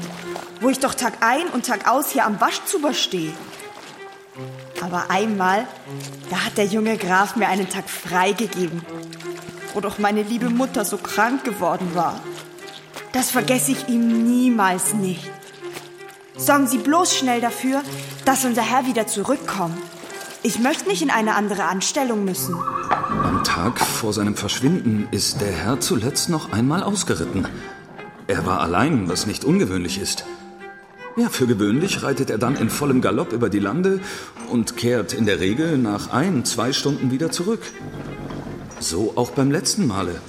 wo 0.60 0.68
ich 0.68 0.78
doch 0.78 0.94
Tag 0.94 1.14
ein 1.20 1.46
und 1.48 1.66
Tag 1.66 1.88
aus 1.88 2.10
hier 2.10 2.24
am 2.24 2.40
Waschzuber 2.40 2.94
stehe. 2.94 3.32
Aber 4.80 5.10
einmal, 5.10 5.66
da 6.30 6.44
hat 6.44 6.56
der 6.56 6.66
junge 6.66 6.96
Graf 6.96 7.36
mir 7.36 7.48
einen 7.48 7.68
Tag 7.68 7.88
freigegeben, 7.88 8.84
wo 9.74 9.80
doch 9.80 9.98
meine 9.98 10.22
liebe 10.22 10.50
Mutter 10.50 10.84
so 10.84 10.96
krank 10.96 11.44
geworden 11.44 11.94
war. 11.94 12.20
Das 13.12 13.30
vergesse 13.30 13.72
ich 13.72 13.88
ihm 13.88 14.24
niemals 14.24 14.94
nicht. 14.94 15.28
Sorgen 16.36 16.66
Sie 16.66 16.78
bloß 16.78 17.14
schnell 17.14 17.40
dafür, 17.40 17.82
dass 18.24 18.44
unser 18.44 18.62
Herr 18.62 18.86
wieder 18.86 19.06
zurückkommt. 19.06 19.76
Ich 20.42 20.58
möchte 20.58 20.88
nicht 20.88 21.02
in 21.02 21.10
eine 21.10 21.34
andere 21.34 21.64
Anstellung 21.64 22.24
müssen. 22.24 22.54
Am 23.22 23.44
Tag 23.44 23.78
vor 23.78 24.14
seinem 24.14 24.36
Verschwinden 24.36 25.06
ist 25.10 25.42
der 25.42 25.52
Herr 25.52 25.80
zuletzt 25.80 26.30
noch 26.30 26.52
einmal 26.52 26.82
ausgeritten. 26.82 27.46
Er 28.26 28.46
war 28.46 28.60
allein, 28.60 29.08
was 29.08 29.26
nicht 29.26 29.44
ungewöhnlich 29.44 30.00
ist. 30.00 30.24
Ja, 31.16 31.28
für 31.28 31.46
gewöhnlich 31.46 32.02
reitet 32.02 32.30
er 32.30 32.38
dann 32.38 32.56
in 32.56 32.70
vollem 32.70 33.00
Galopp 33.00 33.32
über 33.32 33.48
die 33.48 33.58
Lande 33.58 34.00
und 34.48 34.76
kehrt 34.76 35.12
in 35.12 35.26
der 35.26 35.40
Regel 35.40 35.76
nach 35.76 36.10
ein, 36.10 36.44
zwei 36.44 36.72
Stunden 36.72 37.10
wieder 37.10 37.30
zurück. 37.30 37.62
So 38.78 39.12
auch 39.16 39.30
beim 39.30 39.50
letzten 39.50 39.86
Male. 39.86 40.20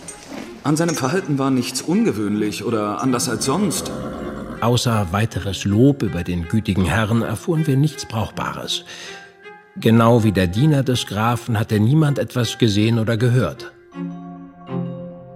An 0.64 0.76
seinem 0.76 0.96
Verhalten 0.96 1.38
war 1.40 1.52
nichts 1.52 1.82
ungewöhnlich 1.82 2.64
oder 2.64 3.02
anders 3.02 3.30
als 3.30 3.46
sonst. 3.46 3.92
Außer 4.62 5.08
weiteres 5.12 5.66
Lob 5.66 6.04
über 6.04 6.24
den 6.24 6.48
gütigen 6.48 6.86
Herrn 6.86 7.22
erfuhren 7.22 7.66
wir 7.66 7.78
nichts 7.78 8.06
Brauchbares. 8.06 8.84
Genau 9.78 10.24
wie 10.24 10.32
der 10.32 10.48
Diener 10.48 10.84
des 10.84 11.06
Grafen 11.08 11.58
hatte 11.58 11.80
niemand 11.80 12.20
etwas 12.20 12.58
gesehen 12.58 13.00
oder 13.00 13.18
gehört. 13.18 13.72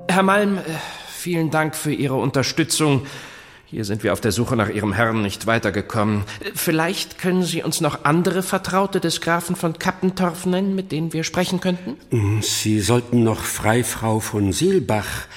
Herr 0.09 0.23
Malm, 0.23 0.57
äh, 0.57 0.61
vielen 1.09 1.51
Dank 1.51 1.75
für 1.75 1.91
Ihre 1.91 2.15
Unterstützung. 2.15 3.05
Hier 3.67 3.83
sind 3.83 4.03
wir 4.03 4.13
auf 4.13 4.21
der 4.21 4.31
Suche 4.31 4.55
nach 4.55 4.69
Ihrem 4.69 4.93
Herrn 4.93 5.23
nicht 5.23 5.47
weitergekommen. 5.47 6.23
Vielleicht 6.53 7.17
können 7.17 7.43
Sie 7.43 7.63
uns 7.63 7.81
noch 7.81 8.05
andere 8.05 8.43
Vertraute 8.43 8.99
des 8.99 9.21
Grafen 9.21 9.55
von 9.55 9.79
Kappentorf 9.79 10.45
nennen, 10.45 10.75
mit 10.75 10.91
denen 10.91 11.13
wir 11.13 11.23
sprechen 11.23 11.59
könnten? 11.59 11.97
Mm, 12.11 12.41
Sie 12.41 12.79
sollten 12.79 13.23
noch 13.23 13.43
Freifrau 13.43 14.19
von 14.19 14.53
Seelbach 14.53 15.27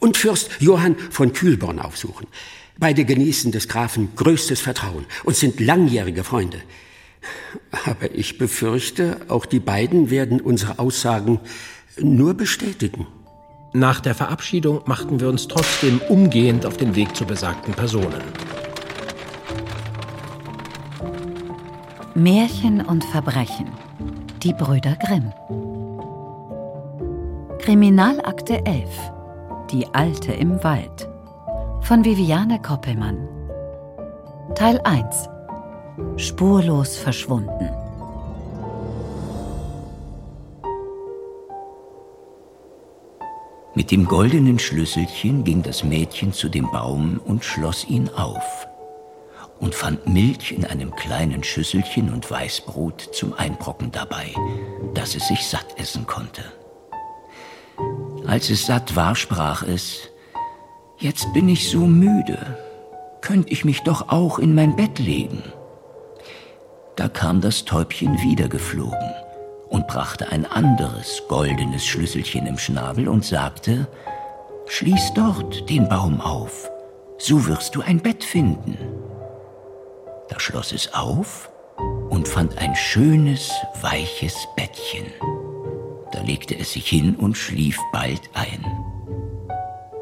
und 0.00 0.16
Fürst 0.16 0.50
Johann 0.58 0.96
von 1.10 1.32
Kühlborn 1.32 1.78
aufsuchen. 1.78 2.26
Beide 2.78 3.04
genießen 3.04 3.52
des 3.52 3.68
Grafen 3.68 4.10
größtes 4.16 4.60
Vertrauen 4.60 5.06
und 5.22 5.36
sind 5.36 5.60
langjährige 5.60 6.24
Freunde. 6.24 6.60
Aber 7.84 8.12
ich 8.12 8.38
befürchte, 8.38 9.20
auch 9.28 9.46
die 9.46 9.60
beiden 9.60 10.10
werden 10.10 10.40
unsere 10.40 10.80
Aussagen 10.80 11.38
nur 11.96 12.34
bestätigen. 12.34 13.06
Nach 13.74 14.00
der 14.00 14.14
Verabschiedung 14.14 14.80
machten 14.86 15.20
wir 15.20 15.28
uns 15.28 15.46
trotzdem 15.46 16.00
umgehend 16.08 16.64
auf 16.64 16.78
den 16.78 16.94
Weg 16.94 17.14
zu 17.14 17.26
besagten 17.26 17.74
Personen. 17.74 18.22
Märchen 22.14 22.80
und 22.80 23.04
Verbrechen. 23.04 23.68
Die 24.42 24.54
Brüder 24.54 24.96
Grimm. 24.96 25.32
Kriminalakte 27.58 28.64
11. 28.64 28.88
Die 29.70 29.86
Alte 29.92 30.32
im 30.32 30.64
Wald. 30.64 31.06
Von 31.82 32.04
Viviane 32.04 32.62
Koppelmann. 32.62 33.28
Teil 34.54 34.80
1. 34.84 35.28
Spurlos 36.16 36.96
verschwunden. 36.96 37.68
Mit 43.78 43.92
dem 43.92 44.06
goldenen 44.06 44.58
Schlüsselchen 44.58 45.44
ging 45.44 45.62
das 45.62 45.84
Mädchen 45.84 46.32
zu 46.32 46.48
dem 46.48 46.68
Baum 46.72 47.20
und 47.24 47.44
schloss 47.44 47.88
ihn 47.88 48.08
auf 48.08 48.66
und 49.60 49.72
fand 49.72 50.04
Milch 50.08 50.50
in 50.50 50.64
einem 50.64 50.96
kleinen 50.96 51.44
Schüsselchen 51.44 52.12
und 52.12 52.28
Weißbrot 52.28 53.10
zum 53.12 53.34
Einbrocken 53.34 53.92
dabei, 53.92 54.34
dass 54.94 55.14
es 55.14 55.28
sich 55.28 55.46
satt 55.46 55.78
essen 55.78 56.08
konnte. 56.08 56.42
Als 58.26 58.50
es 58.50 58.66
satt 58.66 58.96
war, 58.96 59.14
sprach 59.14 59.62
es, 59.62 60.08
Jetzt 60.98 61.32
bin 61.32 61.48
ich 61.48 61.70
so 61.70 61.86
müde, 61.86 62.58
könnt 63.20 63.48
ich 63.48 63.64
mich 63.64 63.82
doch 63.82 64.08
auch 64.08 64.40
in 64.40 64.56
mein 64.56 64.74
Bett 64.74 64.98
legen. 64.98 65.44
Da 66.96 67.08
kam 67.08 67.40
das 67.40 67.64
Täubchen 67.64 68.20
wieder 68.22 68.48
geflogen 68.48 69.14
und 69.68 69.86
brachte 69.86 70.30
ein 70.30 70.46
anderes 70.46 71.22
goldenes 71.28 71.86
Schlüsselchen 71.86 72.46
im 72.46 72.58
Schnabel 72.58 73.08
und 73.08 73.24
sagte, 73.24 73.88
Schließ 74.66 75.12
dort 75.14 75.68
den 75.70 75.88
Baum 75.88 76.20
auf, 76.20 76.70
so 77.18 77.46
wirst 77.46 77.74
du 77.74 77.80
ein 77.80 78.00
Bett 78.00 78.22
finden. 78.22 78.76
Da 80.28 80.38
schloss 80.38 80.72
es 80.72 80.92
auf 80.92 81.50
und 82.10 82.28
fand 82.28 82.58
ein 82.58 82.74
schönes, 82.74 83.50
weiches 83.80 84.34
Bettchen. 84.56 85.06
Da 86.12 86.20
legte 86.20 86.58
es 86.58 86.72
sich 86.72 86.86
hin 86.86 87.16
und 87.16 87.36
schlief 87.36 87.78
bald 87.92 88.20
ein. 88.34 88.64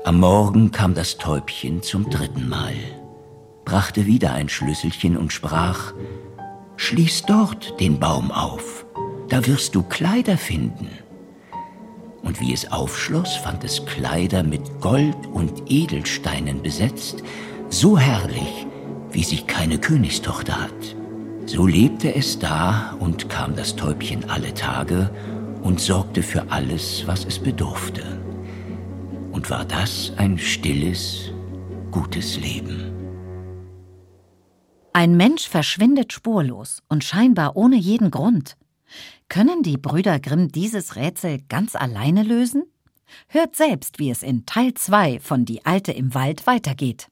Am 0.05 0.21
Morgen 0.21 0.71
kam 0.71 0.95
das 0.95 1.17
Täubchen 1.17 1.83
zum 1.83 2.09
dritten 2.11 2.49
Mal, 2.49 2.75
brachte 3.65 4.07
wieder 4.07 4.33
ein 4.33 4.49
Schlüsselchen 4.49 5.17
und 5.17 5.33
sprach, 5.33 5.93
Schließ 6.77 7.23
dort 7.27 7.81
den 7.81 7.99
Baum 7.99 8.31
auf 8.31 8.86
da 9.29 9.47
wirst 9.47 9.75
du 9.75 9.83
Kleider 9.83 10.37
finden. 10.37 10.89
Und 12.23 12.41
wie 12.41 12.53
es 12.53 12.71
aufschloss, 12.73 13.37
fand 13.37 13.65
es 13.65 13.85
Kleider 13.87 14.43
mit 14.43 14.81
Gold 14.81 15.17
und 15.33 15.71
Edelsteinen 15.71 16.63
besetzt, 16.63 17.23
so 17.69 17.99
herrlich, 17.99 18.67
wie 19.13 19.23
sie 19.23 19.43
keine 19.43 19.79
Königstochter 19.79 20.61
hat. 20.61 20.97
So 21.47 21.67
lebte 21.67 22.13
es 22.15 22.39
da 22.39 22.97
und 22.99 23.29
kam 23.29 23.55
das 23.55 23.77
Täubchen 23.77 24.29
alle 24.29 24.53
Tage 24.53 25.11
und 25.63 25.81
sorgte 25.81 26.23
für 26.23 26.51
alles, 26.51 27.05
was 27.07 27.25
es 27.25 27.39
bedurfte. 27.39 28.03
Und 29.31 29.49
war 29.51 29.65
das 29.65 30.13
ein 30.17 30.39
stilles, 30.39 31.31
gutes 31.93 32.41
Leben. 32.41 32.93
Ein 34.93 35.17
Mensch 35.17 35.49
verschwindet 35.49 36.13
spurlos 36.13 36.83
und 36.89 37.05
scheinbar 37.05 37.57
ohne 37.57 37.77
jeden 37.77 38.11
Grund. 38.11 38.57
Können 39.29 39.63
die 39.63 39.77
Brüder 39.77 40.21
Grimm 40.21 40.49
dieses 40.49 40.97
Rätsel 40.97 41.41
ganz 41.49 41.75
alleine 41.75 42.23
lösen? 42.23 42.65
Hört 43.29 43.57
selbst, 43.57 43.99
wie 43.99 44.11
es 44.11 44.23
in 44.23 44.47
Teil 44.47 44.75
2 44.75 45.21
von 45.21 45.45
Die 45.45 45.65
Alte 45.65 45.93
im 45.93 46.15
Wald 46.15 46.47
weitergeht. 46.47 47.09